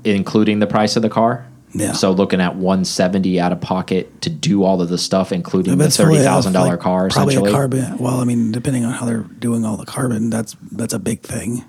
[0.04, 1.46] including the price of the car.
[1.72, 1.92] Yeah.
[1.92, 5.76] So looking at one seventy out of pocket to do all of the stuff, including
[5.76, 7.50] the thirty off, thousand dollar like, car, Probably essentially.
[7.50, 7.98] a carbon.
[7.98, 11.20] Well, I mean, depending on how they're doing all the carbon, that's that's a big
[11.20, 11.64] thing.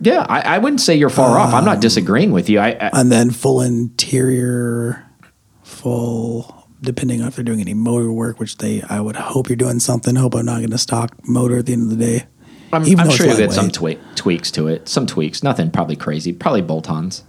[0.00, 1.48] Yeah, I, I wouldn't say you're far off.
[1.50, 2.58] Um, I'm not disagreeing with you.
[2.58, 5.04] I, I and then full interior,
[5.62, 9.56] full depending on if they're doing any motor work, which they I would hope you're
[9.56, 10.16] doing something.
[10.16, 12.26] Hope I'm not going to stock motor at the end of the day.
[12.72, 14.88] I'm, Even I'm sure you'll get some twe- tweaks to it.
[14.88, 16.32] Some tweaks, nothing probably crazy.
[16.32, 17.22] Probably bolt-ons.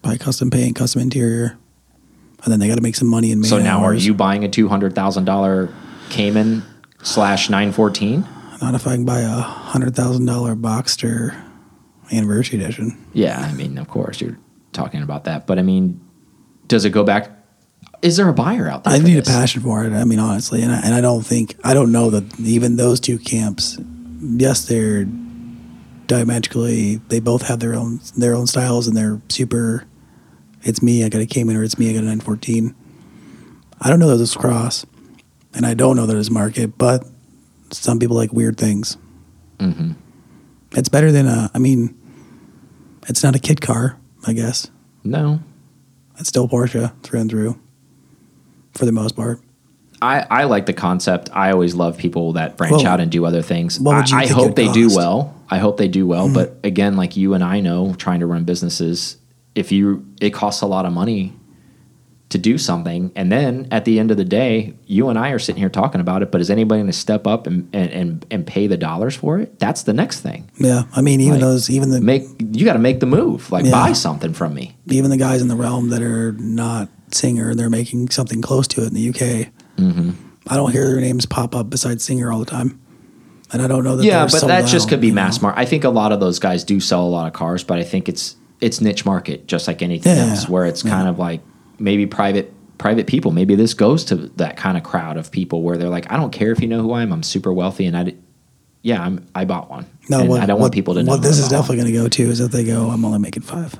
[0.00, 1.58] Buy custom paint, custom interior,
[2.42, 3.42] and then they got to make some money in.
[3.44, 5.72] So now, are you buying a two hundred thousand dollar
[6.10, 6.62] Cayman
[7.02, 8.26] slash nine fourteen?
[8.62, 11.36] Not if I can buy a hundred thousand dollar Boxster
[12.12, 12.96] anniversary edition.
[13.12, 14.38] Yeah, I mean, of course you're
[14.72, 16.00] talking about that, but I mean,
[16.68, 17.30] does it go back?
[18.00, 18.94] Is there a buyer out there?
[18.94, 19.92] I need a passion for it.
[19.92, 23.00] I mean, honestly, and I, and I don't think I don't know that even those
[23.00, 23.78] two camps.
[24.20, 25.04] Yes, they're
[26.06, 26.96] diametrically.
[27.08, 29.84] They both have their own their own styles, and they're super.
[30.62, 31.04] It's me.
[31.04, 31.90] I got a Cayman, or it's me.
[31.90, 32.74] I got a 914.
[33.80, 34.84] I don't know that this cross,
[35.54, 37.04] and I don't know that it's market, but
[37.70, 38.96] some people like weird things.
[39.58, 39.92] Mm-hmm.
[40.72, 41.50] It's better than a.
[41.54, 41.96] I mean,
[43.08, 43.98] it's not a kid car.
[44.26, 44.68] I guess
[45.04, 45.40] No,
[46.18, 47.58] it's still Porsche through and through,
[48.78, 49.40] for the most part.
[50.00, 51.28] I, I like the concept.
[51.32, 53.80] I always love people that branch Well, out and do other things.
[53.80, 55.34] what would you I, I hope they do well.
[55.50, 56.26] I hope they do well.
[56.26, 56.34] Mm-hmm.
[56.34, 59.16] But again, like you and I know, trying to run businesses,
[59.56, 61.32] if you it costs a lot of money
[62.28, 65.38] to do something, and then at the end of the day, you and I are
[65.38, 66.30] sitting here talking about it.
[66.30, 69.38] But is anybody going to step up and, and, and, and pay the dollars for
[69.40, 69.58] it?
[69.58, 70.48] That's the next thing.
[70.58, 73.50] Yeah, I mean, even Like, those, even the Make you got to make the move.
[73.50, 73.70] Like Yeah.
[73.72, 74.76] buy something from me.
[74.86, 78.66] even the guys in the realm that are not singer, and they're making something close
[78.68, 79.52] to it in the UK.
[79.76, 80.10] Mm-hmm.
[80.46, 82.80] I don't hear their names pop up besides singer all the time,
[83.52, 84.04] and I don't know that.
[84.04, 85.60] yeah, but that just could be mass market.
[85.60, 87.82] I think a lot of those guys do sell a lot of cars, but I
[87.84, 90.90] think it's it's niche market, just like anything Yeah, else, where it's yeah.
[90.90, 91.40] kind of like
[91.78, 93.30] maybe private private people.
[93.30, 96.32] Maybe this goes to that kind of crowd of people where they're like, I don't
[96.32, 97.12] care if you know who I am.
[97.12, 98.14] I'm super wealthy, and I,
[98.82, 99.86] yeah, I'm I bought one.
[100.08, 101.12] No, and what, I don't what, want people to know.
[101.12, 103.42] what this is definitely going to go to is if they go, I'm only making
[103.42, 103.74] five.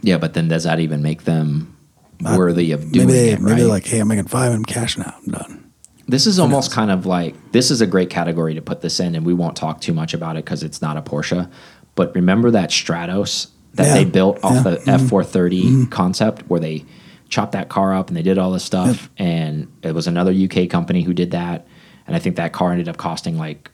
[0.00, 1.76] Yeah, but then does that even make them
[2.22, 3.40] worthy of doing maybe they, it?
[3.40, 3.68] maybe right?
[3.68, 5.72] like, hey, I'm making five, I'm cashing out, I'm done.
[6.06, 9.14] This is almost kind of like this is a great category to put this in,
[9.14, 11.50] and we won't talk too much about it because it's not a Porsche.
[11.96, 14.88] But remember that Stratos that Yeah, they built off yeah, the mm-hmm.
[14.88, 15.84] F four thirty mm-hmm.
[15.90, 16.86] concept, where they
[17.28, 20.70] chopped that car up and they did all this stuff, and it was another UK
[20.70, 21.66] company who did that,
[22.06, 23.70] and I think that car ended up costing like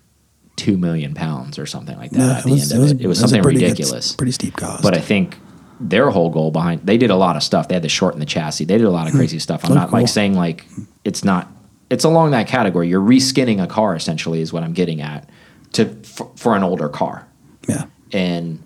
[0.57, 3.05] two million pounds or something like that No, at the end of it.
[3.05, 4.13] It was a something pretty ridiculous.
[4.15, 4.83] pretty steep cost.
[4.83, 5.37] But I think
[5.81, 7.69] their whole goal behind they did a lot of stuff.
[7.69, 8.65] They had to shorten the chassis.
[8.65, 9.19] They did a lot of hmm.
[9.19, 9.65] crazy stuff.
[9.65, 10.67] I'm Oh, not like saying like
[11.05, 11.49] it's not.
[11.91, 12.89] It's along that category.
[12.89, 15.29] You're reskinning a car essentially is what I'm getting at
[15.73, 17.27] to for, for an older car,
[17.69, 18.63] yeah, and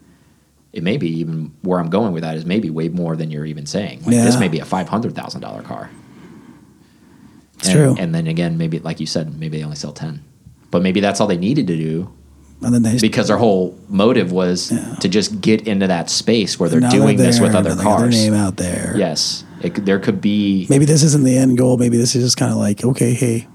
[0.73, 3.47] it may be even where I'm going with that is maybe way more than you're
[3.47, 4.03] even saying.
[4.03, 5.91] Like this may be a five hundred thousand dollar car.
[7.59, 7.97] It's and, true.
[7.99, 10.25] And then again, maybe like you said, maybe they only sell ten,
[10.71, 12.13] but maybe that's all they needed to do
[12.63, 14.95] and then they because their whole motive was Yeah.
[15.01, 18.01] to just get into that space where they're now doing this with other cars.
[18.15, 18.95] Their name out there.
[18.97, 20.67] Yes, it, there could be.
[20.69, 21.77] Maybe this isn't the end goal.
[21.77, 23.47] Maybe this is just kind of like, okay, hey,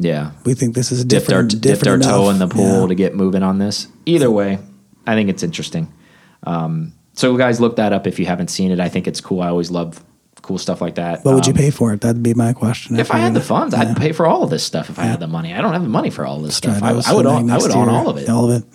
[0.00, 1.62] Yeah, we think this is dipped our different.
[1.62, 2.86] dipped our toe in the pool Yeah.
[2.88, 3.88] to get moving on this.
[4.06, 4.58] Either way,
[5.06, 5.92] I think it's interesting.
[6.44, 8.78] Um, so guys, look that up if you haven't seen it.
[8.80, 9.40] I think it's cool.
[9.40, 10.04] I always love
[10.48, 11.24] cool stuff like that.
[11.24, 12.00] What would you Um, pay for it?
[12.00, 12.98] That'd be my question.
[12.98, 13.82] If I had the funds, yeah.
[13.82, 14.88] I'd pay for all of this stuff.
[14.88, 16.82] If I had the money, I don't have the money for all this stuff.
[16.82, 18.28] I, I would own, I would own all of it.
[18.30, 18.68] All of it.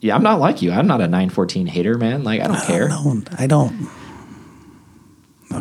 [0.00, 0.72] Yeah, I'm not like you.
[0.72, 2.24] I'm not a 914 hater, man.
[2.24, 2.88] Like I don't care.
[2.88, 3.88] No, I don't.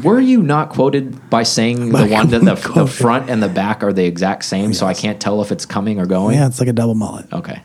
[0.03, 3.84] Were you not quoted by saying the one that the, the front and the back
[3.84, 6.36] are the exact same, so I can't tell if it's coming or going?
[6.38, 7.31] Yeah, it's like a double mullet.
[7.31, 7.62] Okay.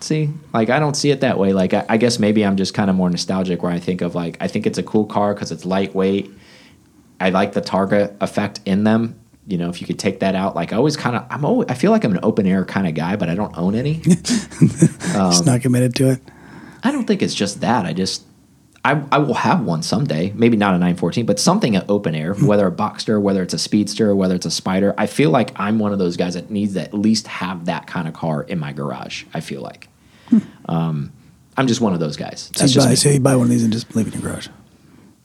[0.00, 1.52] See, like I don't see it that way.
[1.52, 4.14] Like I, I guess maybe I'm just kind of more nostalgic, where I think of
[4.14, 6.30] like I think it's a cool car because it's lightweight.
[7.20, 9.18] I like the Targa effect in them.
[9.46, 11.68] You know, if you could take that out, like I always kind of, I'm always,
[11.70, 13.96] I feel like I'm an open air kind of guy, but I don't own any.
[13.96, 14.02] Um,
[15.32, 16.20] Just not committed to it.
[16.82, 17.86] I don't think it's just that.
[17.86, 18.24] I just,
[18.88, 20.32] I, I will have one someday.
[20.34, 23.58] Maybe not a 914, but something at open air, whether a Boxster, whether it's a
[23.58, 24.94] Speedster, whether it's a Spider.
[24.96, 27.86] I feel like I'm one of those guys that needs to at least have that
[27.86, 29.24] kind of car in my garage.
[29.34, 29.88] I feel like.
[30.68, 31.12] Um,
[31.56, 32.50] I'm just one of those guys.
[32.54, 34.14] So That's you, just buy, so you buy one of these and just leave it
[34.14, 34.48] in your garage.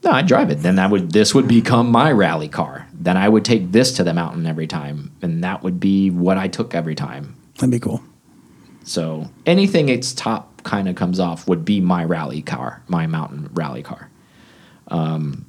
[0.02, 0.56] No, I drive it.
[0.56, 2.86] Then that would this would become my rally car.
[2.92, 6.36] Then I would take this to the mountain every time, and that would be what
[6.36, 7.36] I took every time.
[7.54, 8.02] That'd be cool.
[8.84, 13.48] So anything its top kind of comes off would be my rally car, my mountain
[13.54, 14.10] rally car.
[14.88, 15.46] Um,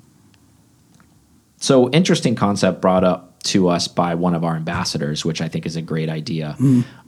[1.57, 5.65] so interesting concept brought up to us by one of our ambassadors, which I think
[5.65, 6.55] is a great idea,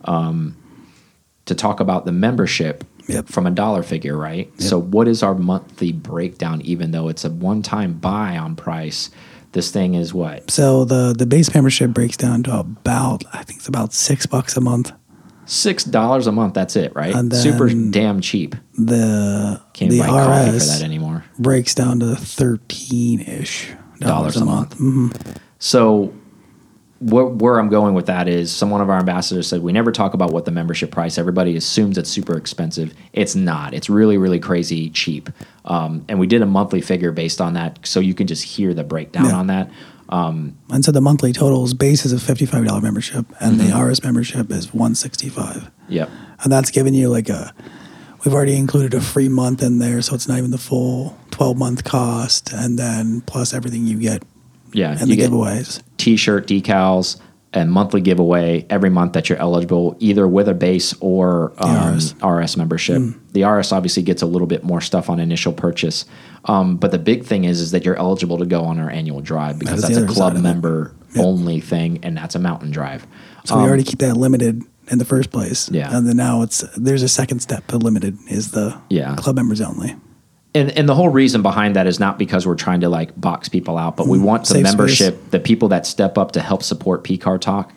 [0.05, 0.55] um,
[1.45, 3.27] to talk about the membership Yep.
[3.27, 4.51] from a dollar figure, right?
[4.61, 6.59] So what is our monthly breakdown?
[6.61, 9.09] Even though it's a one-time buy on price,
[9.53, 13.59] this thing is what So the the base membership breaks down to about I think
[13.59, 14.91] it's about six bucks a month.
[15.47, 16.53] Six dollars a month.
[16.53, 17.15] That's it, right?
[17.33, 18.55] Super damn cheap.
[18.77, 21.23] The Can't the buy coffee for RS that anymore.
[21.39, 24.75] breaks down to thirteen ish dollars a month.
[24.75, 25.09] Mm-hmm.
[25.59, 26.13] So,
[26.99, 29.91] where, where I'm going with that is, some one of our ambassadors said we never
[29.91, 31.17] talk about what the membership price.
[31.17, 32.93] Everybody assumes it's super expensive.
[33.13, 33.73] It's not.
[33.73, 35.29] It's really, really crazy cheap.
[35.65, 38.73] Um, and we did a monthly figure based on that, so you can just hear
[38.73, 39.35] the breakdown Yeah.
[39.35, 39.69] on that.
[40.09, 43.71] And so the monthly totals base is a fifty five dollar membership, and Mm-hmm.
[43.77, 45.69] the RS membership is one sixty five.
[45.89, 46.09] Yep.
[46.43, 47.53] and that's giving you like a
[48.25, 51.57] we've already included a free month in there so it's not even the full 12
[51.57, 54.21] month cost and then plus everything you get
[54.73, 54.91] Yeah.
[54.91, 57.19] and you the get giveaways T-shirt decals
[57.51, 62.15] and monthly giveaway every month that you're eligible, either with a base or um, RS.
[62.23, 62.55] RS.
[62.55, 63.01] membership.
[63.33, 66.05] The RS obviously gets a little bit more stuff on initial purchase,
[66.45, 69.19] um, but the big thing is is that you're eligible to go on our annual
[69.19, 70.41] drive because the that's a club side of it.
[70.43, 71.25] member Yep.
[71.25, 73.05] only thing, and that's a mountain drive.
[73.43, 75.93] so Um, we already keep that limited in the first place Yeah.
[75.95, 79.15] and then now it's there's a second step to limited is the Yeah.
[79.15, 79.95] club members only
[80.57, 83.49] and and the whole reason behind that is not because we're trying to like box
[83.49, 84.63] people out, but we want the Mm-hmm.
[84.63, 87.73] Membership, the people that step up to help support PCAR Talk.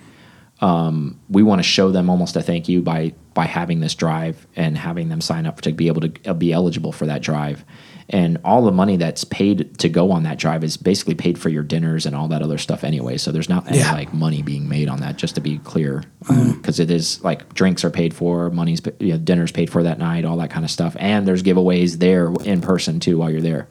[0.60, 4.46] Um, we want to show them almost a thank you by by having this drive
[4.56, 7.64] and having them sign up to be able to be eligible for that drive.
[8.12, 11.48] And all the money that's paid to go on that drive is basically paid for
[11.48, 13.16] your dinners and all that other stuff anyway.
[13.16, 13.92] So there's not any Yeah.
[13.92, 15.16] like money being made on that.
[15.16, 16.52] Just to be clear, Mm-hmm.
[16.58, 20.24] because is like drinks are paid for, money's you know, dinners paid for that night,
[20.24, 23.68] all that kind of stuff, and there's giveaways there in person too while you're there.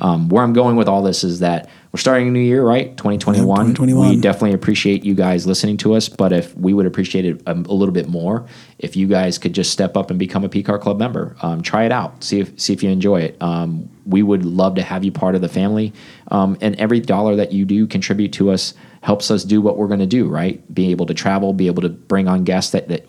[0.00, 2.96] Um, where I'm going with all this is that we're starting a new year, right?
[2.96, 3.46] 2021.
[3.48, 4.08] Yep, 2021.
[4.10, 7.52] We definitely appreciate you guys listening to us, but if we would appreciate it a,
[7.52, 8.46] a little bit more
[8.78, 11.36] if you guys could just step up and become a PCAR Club member.
[11.42, 12.22] Um, try it out.
[12.22, 13.40] See if see if you enjoy it.
[13.40, 15.92] Um, we would love to have you part of the family.
[16.30, 19.86] Um, and every dollar that you do contribute to us helps us do what we're
[19.86, 20.62] going to do, right?
[20.72, 23.06] Be able to travel, be able to bring on guests that, that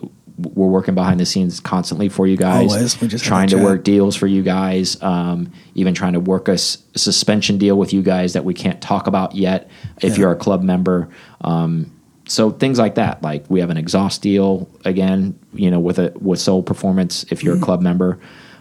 [0.54, 2.72] we're working behind the scenes constantly for you guys.
[2.72, 3.00] Always.
[3.00, 6.52] We're just trying to work deals for you guys, um, even trying to work a
[6.52, 9.68] s- suspension deal with you guys that we can't talk about yet
[10.02, 10.20] if Yeah.
[10.20, 11.08] you're a club member.
[11.42, 11.90] Um,
[12.26, 16.12] so things like that, like we have an exhaust deal again, you know, with a
[16.20, 17.46] with Soul Performance if Mm-hmm.
[17.46, 18.18] you're a club member.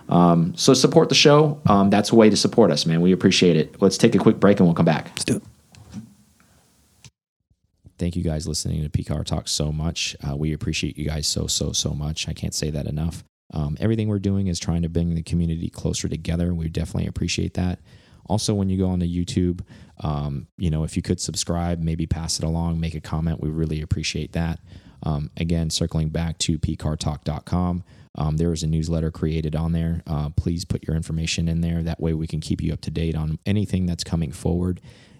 [0.09, 1.59] Um, so support the show.
[1.67, 2.99] Um, that's a way to support us, man.
[3.01, 3.75] We appreciate it.
[3.79, 5.09] Let's take a quick break and we'll come back.
[5.11, 5.43] let's do it
[7.99, 10.15] Thank you guys listening to PCAR Talk so much.
[10.25, 12.29] Uh, we appreciate you guys so, so, so much.
[12.29, 13.25] I can't say that enough.
[13.53, 16.53] Um, everything we're doing is trying to bring the community closer together.
[16.53, 17.79] We definitely appreciate that.
[18.27, 19.61] Also, when you go onto YouTube,
[19.99, 23.49] um, you know, if you could subscribe, maybe pass it along, make a comment, we
[23.49, 24.59] really appreciate that.
[25.03, 27.83] Um, again, circling back to pcartalk.com,
[28.15, 30.03] um, there is a newsletter created on there.
[30.07, 31.83] Uh, please put your information in there.
[31.83, 34.79] That way, we can keep you up to date on anything that's coming forward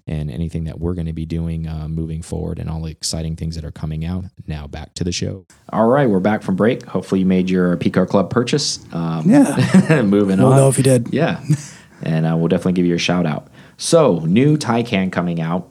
[0.09, 3.35] and anything that we're going to be doing uh, moving forward and all the exciting
[3.35, 4.25] things that are coming out.
[4.47, 5.45] Now back to the show.
[5.71, 6.83] All right, we're back from break.
[6.85, 8.79] Hopefully, you made your PCAR Club purchase.
[8.91, 10.01] Um, Yeah.
[10.03, 10.57] moving we'll on.
[10.57, 11.43] know if you did Yeah.
[12.01, 13.47] and uh, we'll definitely give you a shout out.
[13.77, 15.69] So, new Taycan coming out.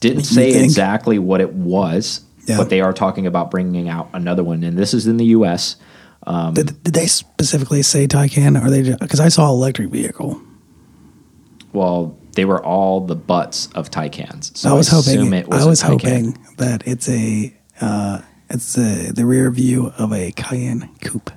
[0.00, 2.56] Didn't You say exactly what it was, Yeah.
[2.56, 4.64] but they are talking about bringing out another one.
[4.64, 5.76] And this is in the US.
[6.26, 10.40] Um, did, did they specifically say Taycan, or they because I saw electric vehicle?
[11.72, 14.56] Well, they were all the butts of Taycans.
[14.56, 15.34] So I was assume hoping.
[15.38, 20.12] it was I was hoping that it's a uh, it's a, the rear view of
[20.12, 21.30] a Cayenne coupe.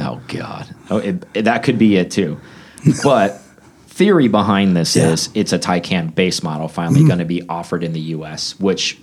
[0.00, 0.74] Oh God!
[0.90, 2.38] Oh, it, it- that could be it too.
[3.02, 3.40] But
[3.86, 5.10] theory behind this Yeah.
[5.12, 7.06] is it's a Taycan base model finally Mm-hmm.
[7.08, 8.98] going to be offered in the U.S., which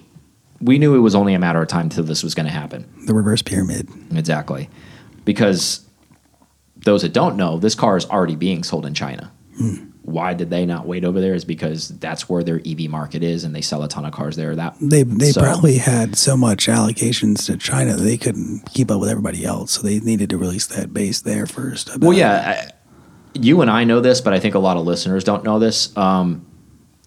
[0.59, 2.85] we knew it was only a matter of time till this was going to happen.
[3.07, 3.87] The reverse pyramid.
[4.13, 4.69] Exactly,
[5.25, 5.85] because
[6.83, 9.31] those that don't know, this car is already being sold in China.
[9.57, 9.75] Hmm.
[10.03, 11.35] Why did they not wait over there?
[11.35, 14.35] Is because that's where their EV market is, and they sell a ton of cars
[14.35, 14.55] there.
[14.55, 18.89] That They they so- probably had so much allocations to China that they couldn't keep
[18.89, 21.91] up with everybody else, so they needed to release that base there first.
[21.91, 22.71] I Well, yeah, I,
[23.39, 25.95] you and I know this, but I think a lot of listeners don't know this.
[25.95, 26.45] Um,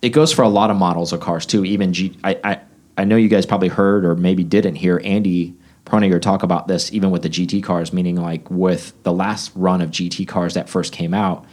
[0.01, 1.65] it goes for a lot of models of cars too.
[1.65, 2.61] Even G, I, I,
[2.97, 6.93] I know you guys probably heard or maybe didn't hear Andy Preuninger talk about this,
[6.93, 7.93] even with the GT cars.
[7.93, 11.45] Meaning, like with the last run of GT cars that first came out,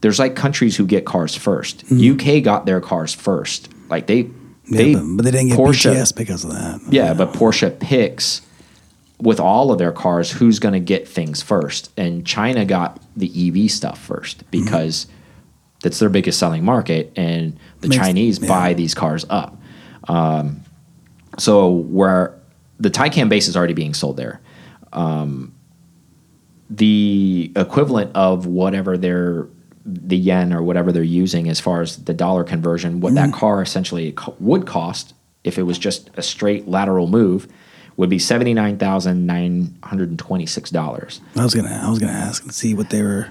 [0.00, 3.68] there's like countries who get cars 1st UK got their cars first.
[3.88, 4.74] Like they, Mm-hmm.
[4.74, 6.80] Yeah, they, but, but they didn't get Porsche, BTS because of that.
[6.90, 8.42] yeah, but Porsche picks
[9.18, 11.90] with all of their cars who's going to get things first.
[11.96, 13.26] And China got the
[13.64, 14.64] EV stuff first Mm-hmm.
[14.64, 15.06] because
[15.82, 18.48] that's their biggest selling market, and the Makes- Chinese yeah.
[18.48, 19.56] buy these cars up.
[20.06, 20.60] Um,
[21.38, 22.38] so where
[22.78, 24.40] the Taycan base is already being sold there.
[24.92, 25.54] Um,
[26.70, 29.46] the equivalent of whatever their
[29.88, 33.34] the yen or whatever they're using as far as the dollar conversion, what that mm.
[33.34, 35.14] car essentially would cost
[35.44, 37.48] if it was just a straight lateral move,
[37.96, 41.20] would be seventy nine thousand nine hundred and twenty six dollars.
[41.36, 43.30] I was gonna I was gonna ask and see what they were.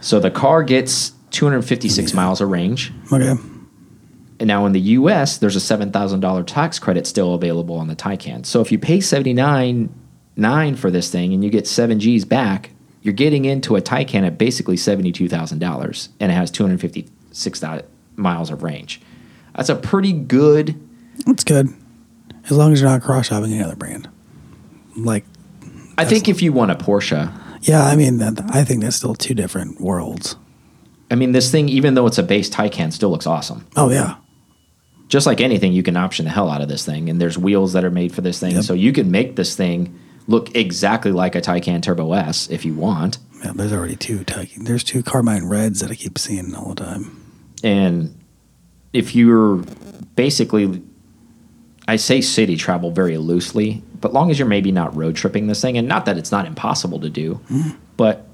[0.00, 2.92] So the car gets two hundred fifty six miles of range.
[3.12, 3.30] Okay,
[4.40, 7.88] And now in the U.S., there's a seven thousand dollar tax credit still available on
[7.88, 8.46] the Taycan.
[8.46, 9.92] So if you pay seventy nine
[10.36, 12.70] nine for this thing and you get seven G's back,
[13.02, 16.62] you're getting into a Taycan at basically seventy two thousand dollars, and it has two
[16.62, 17.62] hundred fifty six
[18.16, 19.00] miles of range.
[19.56, 20.78] That's a pretty good.
[21.26, 21.68] that's good.
[22.44, 24.08] As long as you're not cross shopping any other brand.
[24.96, 25.24] Like,
[25.96, 27.32] I think if you want a Porsche,
[27.62, 30.36] yeah, I mean, that, I think that's still two different worlds.
[31.10, 33.66] I mean, this thing, even though it's a base Taycan, still looks awesome.
[33.76, 34.16] Oh yeah,
[35.08, 37.74] Just like anything, you can option the hell out of this thing, and there's wheels
[37.74, 38.64] that are made for this thing, Yep.
[38.64, 42.74] so you can make this thing look exactly like a Taycan Turbo S if you
[42.74, 43.18] want.
[43.42, 43.52] yeah.
[43.54, 44.66] There's already two Taycan.
[44.66, 47.18] There's two Carmine Reds that I keep seeing all the time.
[47.64, 48.18] And
[48.92, 49.56] if you're
[50.16, 50.82] basically,
[51.88, 55.60] I say city travel very loosely, but long as you're maybe not road tripping this
[55.60, 57.70] thing, and not that it's not impossible to do, mm-hmm.
[57.96, 58.26] but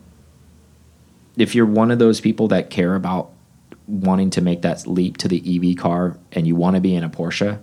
[1.36, 3.30] if you're one of those people that care about
[3.86, 7.04] wanting to make that leap to the EV car and you want to be in
[7.04, 7.58] a Porsche,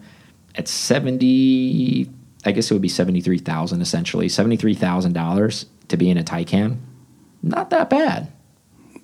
[0.56, 2.10] at 70,
[2.46, 6.78] I guess it would be 73,000 essentially, $73,000 to be in a Taycan,
[7.42, 8.32] not that bad.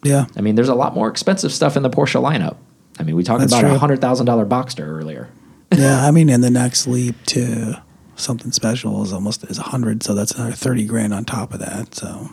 [0.04, 2.58] Yeah, I mean, there's a lot more expensive stuff in the Porsche lineup.
[3.00, 3.76] I mean, we talked That's about true.
[3.76, 5.30] a hundred thousand dollar Boxster earlier.
[5.76, 6.06] yeah.
[6.06, 7.82] I mean, and the next leap to
[8.16, 11.60] something special is almost is a hundred, so that's another thirty grand on top of
[11.60, 11.94] that.
[11.94, 12.30] So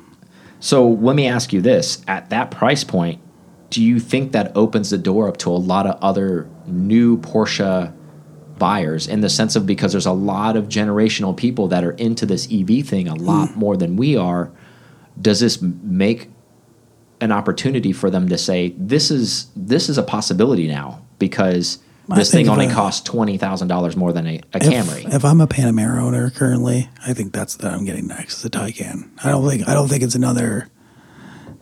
[0.61, 3.21] So let me ask you this: at that price point,
[3.71, 7.93] do you think that opens the door up to a lot of other new Porsche
[8.59, 12.27] buyers in the sense of because there's a lot of generational people that are into
[12.27, 14.51] this EV thing a lot more than we are?
[15.21, 16.29] Does this make
[17.21, 21.79] an opportunity for them to say this is this is a possibility now because
[22.11, 25.13] I this thing only costs twenty thousand dollars more than a, a if, Camry?
[25.13, 28.51] if I'm a Panamera owner currently, I think that's that I'm getting next is a
[28.51, 29.11] Taycan.
[29.25, 30.69] I don't think I don't think it's another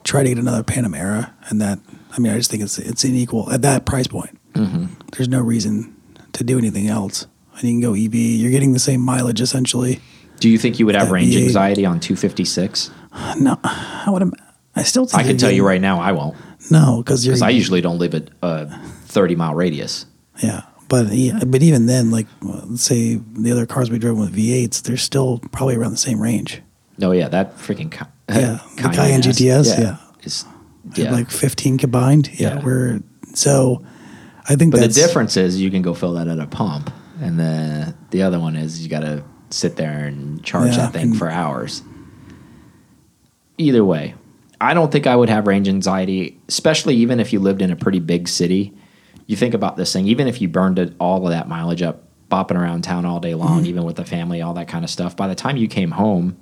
[0.05, 1.81] try to get another Panamera, and that
[2.13, 4.39] I mean I just think it's it's an equal at that price point.
[4.53, 4.87] Mm-hmm.
[5.13, 5.96] There's no reason
[6.37, 8.15] to do anything else, and you can go EV.
[8.15, 10.01] You're getting the same mileage essentially.
[10.41, 12.91] Do you think you would have range V8 anxiety on 256?
[13.39, 14.31] No, I would.
[14.75, 16.37] I still think I can you're tell you getting- right now, I won't,
[16.71, 18.67] No, because you're because I usually don't live at a
[19.07, 20.05] 30 mile radius.
[20.43, 24.35] Yeah, but yeah, but even then, like let's say the other cars we drove with
[24.37, 26.61] V8s, they're still probably around the same range.
[26.99, 29.97] No, yeah, that freaking Ca- Yeah, the Cayenne GTS, yeah.
[30.23, 30.45] is
[30.95, 31.11] yeah.
[31.11, 32.29] Like 15 combined.
[32.35, 32.65] Yeah, Yeah.
[32.65, 33.01] we're
[33.35, 33.83] so.
[34.49, 37.39] I think but the difference is you can go fill that at a pump, and
[37.39, 41.03] the the other one is you got to sit there and charge Yeah, that thing
[41.11, 41.83] and- for hours.
[43.59, 44.15] Either way,
[44.61, 47.77] I don't think I would have range anxiety, especially even if you lived in a
[47.77, 48.73] pretty big city.
[49.27, 52.03] You think about this thing, even if you burned it, all of that mileage up,
[52.31, 53.67] bopping around town all day long, Mm-hmm.
[53.67, 55.17] even with the family, all that kind of stuff.
[55.17, 56.37] By the time you came home,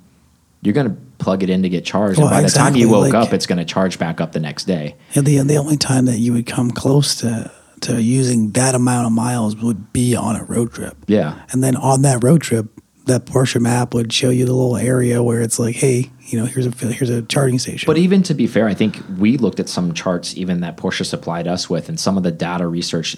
[0.61, 2.19] you're going to plug it in to get charged.
[2.19, 4.33] Well, and by the time you woke like- up, it's going to charge back up
[4.33, 4.95] the next day.
[5.13, 7.49] Yeah, the the only time that you would come close to
[7.85, 11.41] to using that amount of miles would be on a road trip, Yeah.
[11.51, 12.67] and then on that road trip,
[13.05, 16.45] that Porsche map would show you the little area where it's like, hey, you know,
[16.45, 17.85] here's a here's a charging station.
[17.85, 21.05] But even to be fair, I think we looked at some charts even that Porsche
[21.05, 23.17] supplied us with, and some of the data research.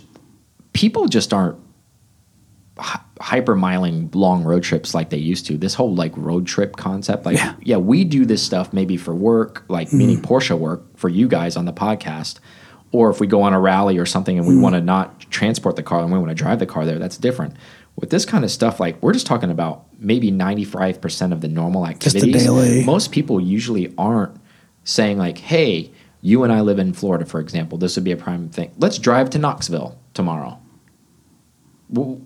[0.73, 1.57] People just aren't
[2.77, 5.57] hy- hypermiling long road trips like they used to.
[5.57, 7.53] This whole like road trip concept, like Yeah.
[7.63, 10.25] yeah, we do this stuff maybe for work, like meaning mm.
[10.25, 12.39] Porsche work for you guys on the podcast,
[12.91, 14.61] or if we go on a rally or something and we hmm.
[14.61, 17.17] want to not transport the car and we want to drive the car there, that's
[17.17, 17.55] different.
[17.95, 21.41] With this kind of stuff, like we're just talking about maybe ninety five percent of
[21.41, 22.43] the normal the activities.
[22.43, 24.39] daily- Most people usually aren't
[24.83, 27.77] saying like, "Hey, you and I live in Florida, for example.
[27.77, 28.71] This would be a prime thing.
[28.77, 30.59] Let's drive to Knoxville tomorrow."
[31.89, 32.21] Well,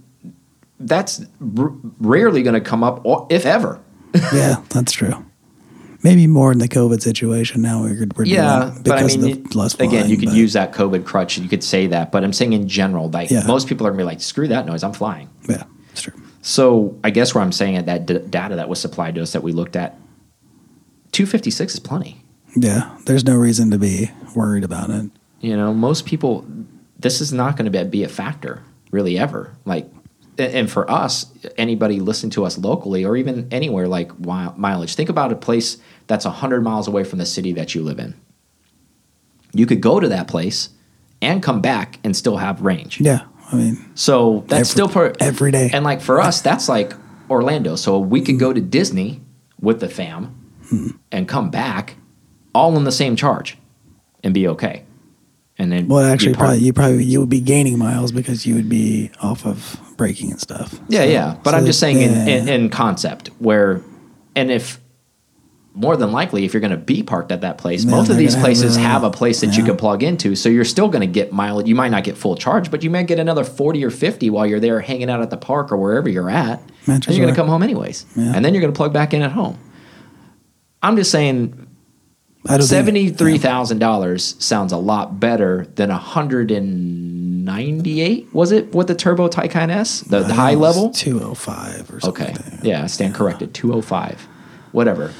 [0.79, 1.21] that's
[1.57, 3.79] r- rarely going to come up, if ever.
[4.33, 5.25] yeah, that's true.
[6.03, 7.81] Maybe more in the COVID situation now.
[7.83, 10.29] We're, we're Yeah, doing but I because mean, of the less again, flying, you could
[10.29, 11.37] but- use that COVID crutch.
[11.37, 13.45] You could say that, but I'm saying in general, like Yeah.
[13.45, 16.13] most people are going to be like, "Screw that noise, I'm flying." Yeah, it's true.
[16.41, 19.33] So I guess where I'm saying it, that d- data that was supplied to us
[19.33, 19.95] that we looked at,
[21.11, 22.23] 256 is plenty.
[22.55, 25.09] Yeah, there's no reason to be worried about it.
[25.39, 26.45] You know, most people,
[26.99, 29.53] this is not going to be, be a factor really ever.
[29.65, 29.87] Like,
[30.37, 31.25] and for us,
[31.57, 35.77] anybody listening to us locally or even anywhere like mileage, think about a place
[36.07, 38.15] that's 100 miles away from the city that you live in.
[39.53, 40.69] You could go to that place
[41.21, 42.99] and come back and still have range.
[43.01, 43.21] Yeah,
[43.51, 45.69] I mean, So that's Every- still per, every day.
[45.73, 46.93] And like for us, that's like
[47.29, 47.75] Orlando.
[47.75, 49.21] So we could go to Disney
[49.59, 50.35] with the fam
[50.69, 50.87] Hmm.
[51.11, 51.95] and come back
[52.55, 53.57] all in the same charge
[54.23, 54.83] and be okay.
[55.61, 58.67] And then well, actually, probably you probably you would be gaining miles because you would
[58.67, 60.73] be off of braking and stuff.
[60.89, 61.37] Yeah, So- yeah.
[61.43, 62.25] But so I'm just saying in, yeah.
[62.35, 63.81] in, in concept where,
[64.35, 64.79] and if
[65.75, 68.17] more than likely, if you're going to be parked at that place, Yeah, most of
[68.17, 70.35] these gonna have places a- have a place that you can plug into.
[70.35, 71.67] So you're still going to get mileage.
[71.67, 74.47] You might not get full charge, but you might get another 40 or 50 while
[74.47, 76.59] you're there hanging out at the park or wherever you're at.
[76.87, 78.05] And you're going to come home anyways.
[78.17, 78.33] Yeah.
[78.35, 79.59] And then you're going to plug back in at home.
[80.81, 81.67] I'm just saying I don't think-
[82.47, 88.33] seventy-three thousand dollars sounds a lot better than a hundred and ninety-eight.
[88.33, 90.89] Was it with the turbo Taycan S, the, the high level?
[90.91, 92.25] two oh five or something.
[92.29, 93.53] Okay, like yeah, I stand corrected.
[93.53, 94.21] Two oh five,
[94.71, 95.13] whatever.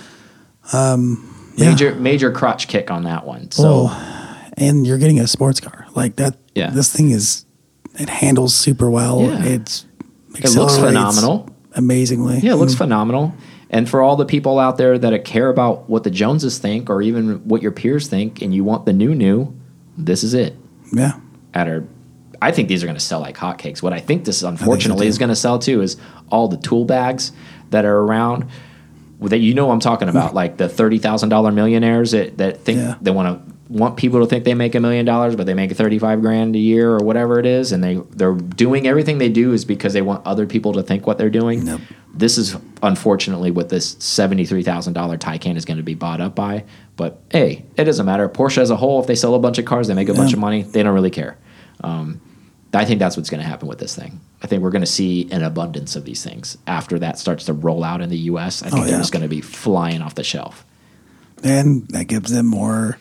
[0.73, 1.69] Um, yeah.
[1.71, 3.51] Major major crotch kick on that one.
[3.51, 6.37] So Well, and you're getting a sports car like that.
[6.55, 6.69] Yeah.
[6.69, 7.45] this thing is
[7.99, 9.21] it handles super well.
[9.21, 9.43] Yeah.
[9.45, 9.85] It's
[10.35, 11.49] it looks phenomenal.
[11.75, 12.39] amazingly.
[12.39, 12.77] Yeah, it looks Mm.
[12.79, 13.33] phenomenal.
[13.71, 17.01] And for all the people out there that care about what the Joneses think, or
[17.01, 19.55] even what your peers think, and you want the new new,
[19.97, 20.55] this is it.
[20.91, 21.13] yeah.
[21.53, 21.83] at our
[22.43, 23.83] I think these are going to sell like hotcakes.
[23.83, 25.09] What I think this unfortunately too.
[25.09, 25.95] is going to sell too is
[26.31, 27.31] all the tool bags
[27.69, 28.49] that are around
[29.19, 32.79] that you know I'm talking about, like the thirty thousand dollar millionaires that, that think
[32.79, 32.95] Yeah.
[32.99, 35.71] they want to want people to think they make a million dollars, but they make
[35.73, 39.29] thirty five grand a year or whatever it is, and they they're doing everything they
[39.29, 41.63] do is because they want other people to think what they're doing.
[41.63, 41.81] Nope.
[42.13, 46.19] This is unfortunately what this seventy three thousand dollar Taycan is going to be bought
[46.21, 46.65] up by.
[46.97, 48.27] But hey, it doesn't matter.
[48.27, 50.33] Porsche as a whole, if they sell a bunch of cars, they make a bunch
[50.33, 50.63] of money.
[50.63, 51.37] They don't really care.
[51.83, 52.19] Um,
[52.73, 54.19] I think that's what's going to happen with this thing.
[54.43, 57.53] I think we're going to see an abundance of these things after that starts to
[57.53, 58.61] roll out in the U.S.
[58.63, 60.65] I think Oh, they're just going to be flying off the shelf.
[61.43, 62.97] and that gives them more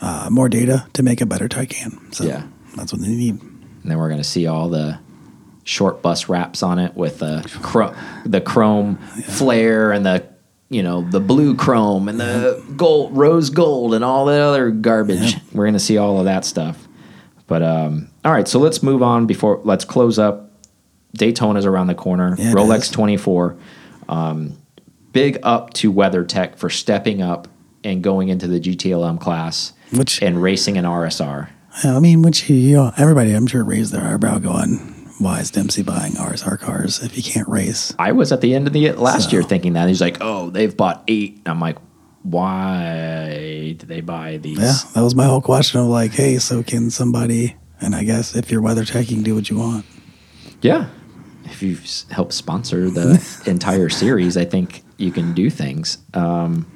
[0.00, 2.14] uh, more data to make a better Taycan.
[2.14, 2.42] So Yeah.
[2.76, 3.40] that's what they need.
[3.40, 4.98] And then we're going to see all the
[5.66, 7.94] short bus wraps on it with the cro-
[8.24, 10.24] the chrome flare and the
[10.68, 15.34] you know the blue chrome and the gold rose gold and all that other garbage.
[15.34, 15.40] Yeah.
[15.52, 16.86] We're going to see all of that stuff.
[17.46, 20.50] But um, all right, so let's move on before let's close up.
[21.16, 22.34] Daytona's around the corner.
[22.38, 23.56] Yeah, Rolex 24.
[24.08, 24.58] Um,
[25.12, 27.48] big up to WeatherTech for stepping up
[27.82, 31.48] and going into the GTLM class Which and racing an RSR.
[31.84, 35.82] I mean, which you know, everybody I'm sure raised their eyebrow, going, "Why is Dempsey
[35.82, 39.24] buying RSR cars if he can't race?" I was at the end of the last
[39.30, 39.88] So- year thinking that.
[39.88, 41.40] He's like, oh, they've bought eight.
[41.46, 41.78] I'm like,
[42.22, 44.58] why did they buy these?
[44.58, 47.56] Yeah, that was my whole question of like, hey, so can somebody?
[47.80, 49.84] And I guess if you're WeatherTech, you can do what you want.
[50.62, 50.86] Yeah.
[51.44, 51.78] If you
[52.10, 55.98] help sponsor the entire series, I think you can do things.
[56.14, 56.66] Um,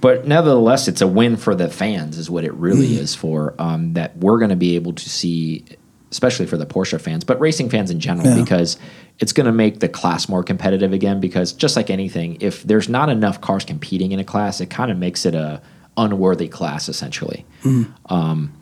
[0.00, 2.98] but nevertheless, it's a win for the fans, is what it really Mm.
[2.98, 3.54] is for.
[3.58, 5.64] Um, that we're going to be able to see,
[6.10, 8.42] especially for the Porsche fans, but racing fans in general, Yeah.
[8.42, 8.78] because
[9.18, 11.20] it's going to make the class more competitive again.
[11.20, 14.90] Because just like anything, if there's not enough cars competing in a class, it kind
[14.90, 15.60] of makes it a
[15.96, 17.44] unworthy class essentially.
[17.64, 17.92] Mm.
[18.06, 18.52] Um,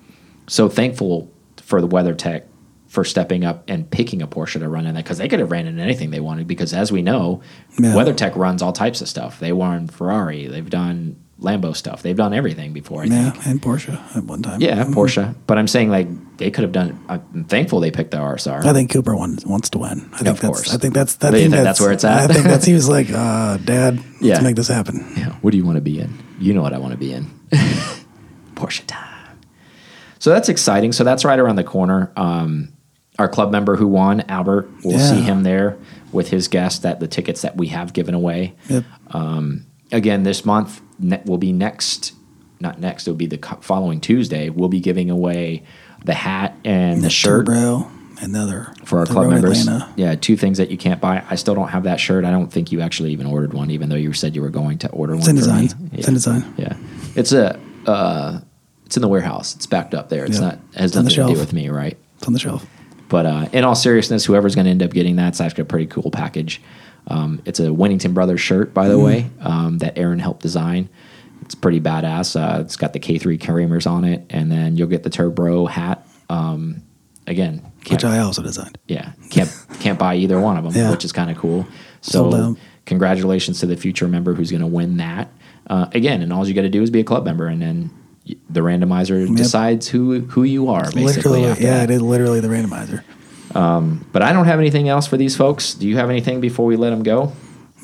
[0.49, 2.43] so thankful for the WeatherTech
[2.89, 5.51] for stepping up and picking a Porsche to run in that because they could have
[5.51, 6.47] ran in anything they wanted.
[6.47, 7.43] Because as we know,
[7.79, 7.93] Yeah.
[7.93, 9.39] WeatherTech runs all types of stuff.
[9.41, 12.03] They run Ferrari, they've done Lambo stuff.
[12.03, 13.03] They've done everything before.
[13.03, 13.47] I Yeah, think.
[13.47, 14.61] and Porsche at one time.
[14.61, 15.35] Yeah, Porsche.
[15.47, 16.09] But I'm saying like
[16.39, 16.99] they could have done.
[17.11, 18.65] I'm thankful they picked the RSR.
[18.65, 20.09] I think Cooper wants wants to win.
[20.15, 20.75] I think Of that's, course.
[20.75, 21.33] I think that's that.
[21.33, 22.31] Think think that's where it's at?
[22.31, 24.35] I think that's he was like, uh, Dad, Yeah.
[24.35, 25.05] let's make this happen.
[25.17, 25.33] Yeah.
[25.43, 26.19] What do you want to be in?
[26.41, 27.27] You know what I want to be in.
[28.55, 29.39] Porsche time.
[30.19, 30.93] So that's exciting.
[30.93, 32.11] So that's right around the corner.
[32.17, 32.73] Um,
[33.19, 35.11] our club member who won, Albert, we'll Yeah.
[35.11, 35.77] see him there
[36.13, 38.55] with his guest at the tickets that we have given away.
[38.69, 38.85] Yep.
[39.93, 42.13] Again, this month ne- will be next,
[42.61, 44.49] not next, it'll be the following Tuesday.
[44.51, 45.63] We'll be giving away
[46.05, 49.61] the hat and the shirt Turbo and the other for our club members.
[49.61, 49.93] Atlanta.
[49.97, 51.23] Yeah, two things that you can't buy.
[51.31, 52.25] I still don't have that shirt.
[52.25, 54.79] I don't think you actually even ordered one, even though you said you were going
[54.79, 55.91] to order It's one in design.
[55.93, 56.55] It's in design.
[56.57, 56.77] Yeah,
[57.15, 58.41] it's a uh,
[58.87, 59.55] it's in the warehouse.
[59.55, 60.25] It's backed up there.
[60.25, 60.47] It's Yeah.
[60.47, 61.97] not has It's nothing to do with me, right?
[62.19, 62.67] It's on the shelf.
[63.09, 65.67] But uh, in all seriousness, whoever's going to end up getting that, it's actually a
[65.67, 66.61] pretty cool package.
[67.09, 69.05] Um, it's a Winnington Brothers shirt, by the Mm-hmm.
[69.05, 70.89] way, um, that Aaron helped design.
[71.43, 72.35] It's pretty badass.
[72.35, 76.05] Uh, it's got the K3 Kremers on it, and then you'll get the Turbo hat.
[76.29, 76.83] Um,
[77.29, 78.79] again, Which I also designed.
[78.89, 80.91] yeah, can't can't buy either one of them, Yeah.
[80.91, 81.65] which is kind of cool.
[82.01, 85.31] So congratulations to the future member who's going to win that.
[85.69, 87.91] Uh, again, and all you got to do is be a club member, and then
[88.51, 90.91] the randomizer decides who who you are.
[90.91, 91.91] Basically, Literally, yeah, that.
[91.91, 93.05] it is literally the randomizer.
[93.57, 95.75] Um, but I don't have anything else for these folks.
[95.75, 97.33] Do you have anything before we let them go?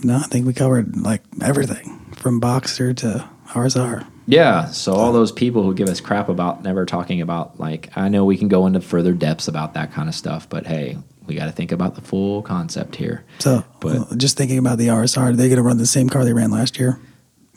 [0.05, 4.07] No, I think we covered like everything from Boxster to RSR.
[4.27, 4.67] Yeah.
[4.67, 8.25] So all those people who give us crap about never talking about like I know
[8.25, 11.47] we can go into further depths about that kind of stuff, but hey, we got
[11.47, 13.25] to think about the full concept here.
[13.39, 16.25] So, But- just thinking about the RSR, are they going to run the same car
[16.25, 16.99] they ran last year?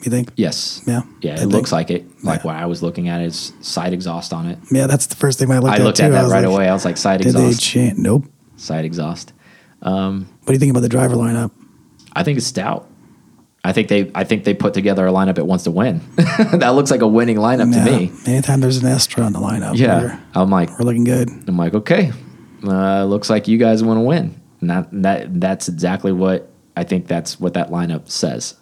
[0.03, 0.29] You think?
[0.35, 0.81] Yes.
[0.85, 1.01] Yeah.
[1.21, 1.31] Yeah.
[1.31, 2.05] I It think- looks like it.
[2.23, 2.47] Like Yeah.
[2.47, 4.59] what I was looking at is side exhaust on it.
[4.71, 5.81] Yeah, that's the first thing I looked I at.
[5.81, 6.03] I looked too.
[6.03, 6.67] at that right like, away.
[6.69, 7.61] I was like side Did they exhaust.
[7.63, 7.97] change?
[7.97, 8.25] Nope.
[8.57, 9.31] Side exhaust.
[9.79, 11.51] What do you think about the driver lineup?
[12.13, 12.89] I think it's stout.
[13.63, 16.01] I think they I think they put together a lineup it wants to win.
[16.15, 18.11] that looks like a winning lineup to me.
[18.27, 20.19] Anytime there's an Estre on the lineup, Yeah.
[20.35, 21.29] I'm like we're looking good.
[21.47, 22.11] I'm like, okay,
[22.63, 24.39] uh, looks like you guys want to win.
[24.61, 27.07] And that, that that's exactly what I think.
[27.07, 28.55] That's what that lineup says.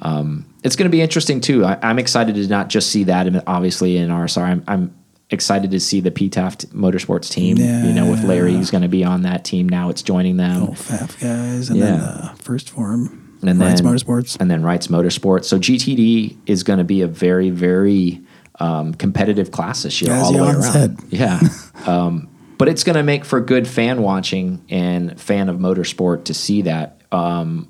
[0.00, 1.64] Um, it's going to be interesting too.
[1.64, 4.42] I, I'm excited to not just see that, in- obviously in RSR.
[4.42, 4.94] I'm, I'm
[5.30, 7.56] excited to see the Pfaff Motorsports team.
[7.58, 9.90] You know, with Larry, who's going to be on that team now.
[9.90, 10.62] It's joining them.
[10.62, 14.40] Oh, Pfaff guys, and then uh, first form, and then Wrights Motorsports.
[14.40, 15.44] and then Wrights Motorsports.
[15.44, 18.20] So GTD is going to be a very, very
[18.58, 20.62] um, competitive class this year, As all the way around.
[20.62, 20.98] said.
[21.10, 21.40] Yeah,
[21.86, 22.28] um,
[22.58, 26.62] but it's going to make for good fan watching and fan of motorsport to see
[26.62, 27.00] that.
[27.12, 27.69] Um,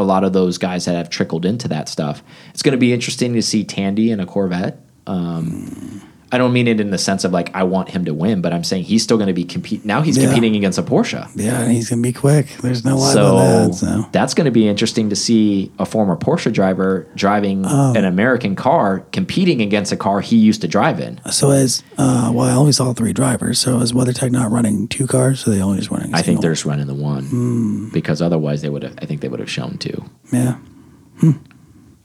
[0.00, 2.22] a lot of those guys that have trickled into that stuff.
[2.50, 4.80] It's going to be interesting to see Tandy in a Corvette.
[5.06, 8.40] Um, I don't mean it in the sense of like I want him to win,
[8.40, 9.84] but I'm saying he's still going to be compete.
[9.84, 10.26] Now he's Yeah.
[10.26, 11.28] competing against a Porsche.
[11.34, 12.46] Yeah, and he's gonna be quick.
[12.62, 13.74] There's no lie So, that.
[13.74, 17.94] So that's going to be interesting to see a former Porsche driver driving Oh.
[17.96, 21.20] an American car competing against a car he used to drive in.
[21.32, 23.58] So as uh, well, I only saw three drivers.
[23.58, 25.40] So is WeatherTech not running two cars?
[25.40, 26.14] So they only just running.
[26.14, 27.88] I think they're just running the one Hmm.
[27.92, 28.94] because otherwise they would have.
[29.02, 30.56] I think they would have shown two, yeah.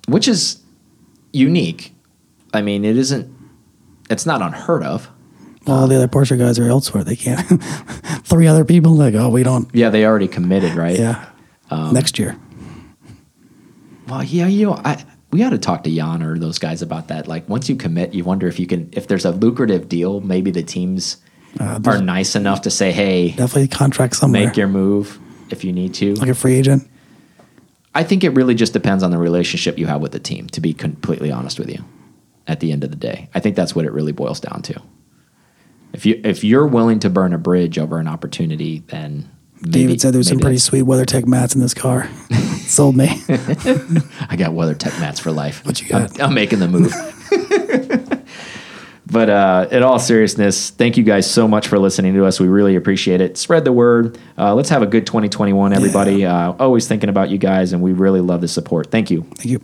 [0.07, 0.57] which is
[1.31, 1.93] unique.
[2.53, 3.29] I mean, it isn't.
[4.09, 5.09] It's not unheard of.
[5.65, 7.03] Well, all the other Porsche guys are elsewhere.
[7.03, 7.39] They can't.
[8.23, 9.67] three other people like, oh, we don't.
[9.73, 10.97] Yeah, they already committed, right?
[10.99, 11.25] Yeah.
[11.71, 12.37] Um, Next year.
[14.07, 17.07] Well, yeah, you know, I we ought to talk to Jan or those guys about
[17.07, 17.27] that.
[17.27, 20.51] Like, once you commit, you wonder if you can, if there's a lucrative deal, maybe
[20.51, 21.17] the teams
[21.59, 24.45] Uh, are nice enough to say, "Hey, definitely contract somewhere.
[24.45, 26.87] make your move if you need to." like a free agent.
[27.95, 30.47] I think it really just depends on the relationship you have with the team.
[30.49, 31.83] To be completely honest with you,
[32.47, 34.81] at the end of the day, I think that's what it really boils down to.
[35.93, 39.29] If you if you're willing to burn a bridge over an opportunity, then
[39.61, 42.09] maybe, David said there's some pretty sweet WeatherTech mats in this car.
[42.65, 43.07] Sold me.
[43.29, 45.65] I got WeatherTech mats for life.
[45.65, 46.19] What you got?
[46.19, 46.91] I'm, I'm making the move.
[49.05, 52.39] but uh, in all seriousness, thank you guys so much for listening to us.
[52.39, 53.37] We really appreciate it.
[53.37, 54.17] Spread the word.
[54.37, 56.25] Uh, let's have a good 2021, everybody.
[56.25, 58.91] Uh, always thinking about you guys, and we really love the support.
[58.91, 59.21] Thank you.
[59.35, 59.63] Thank you.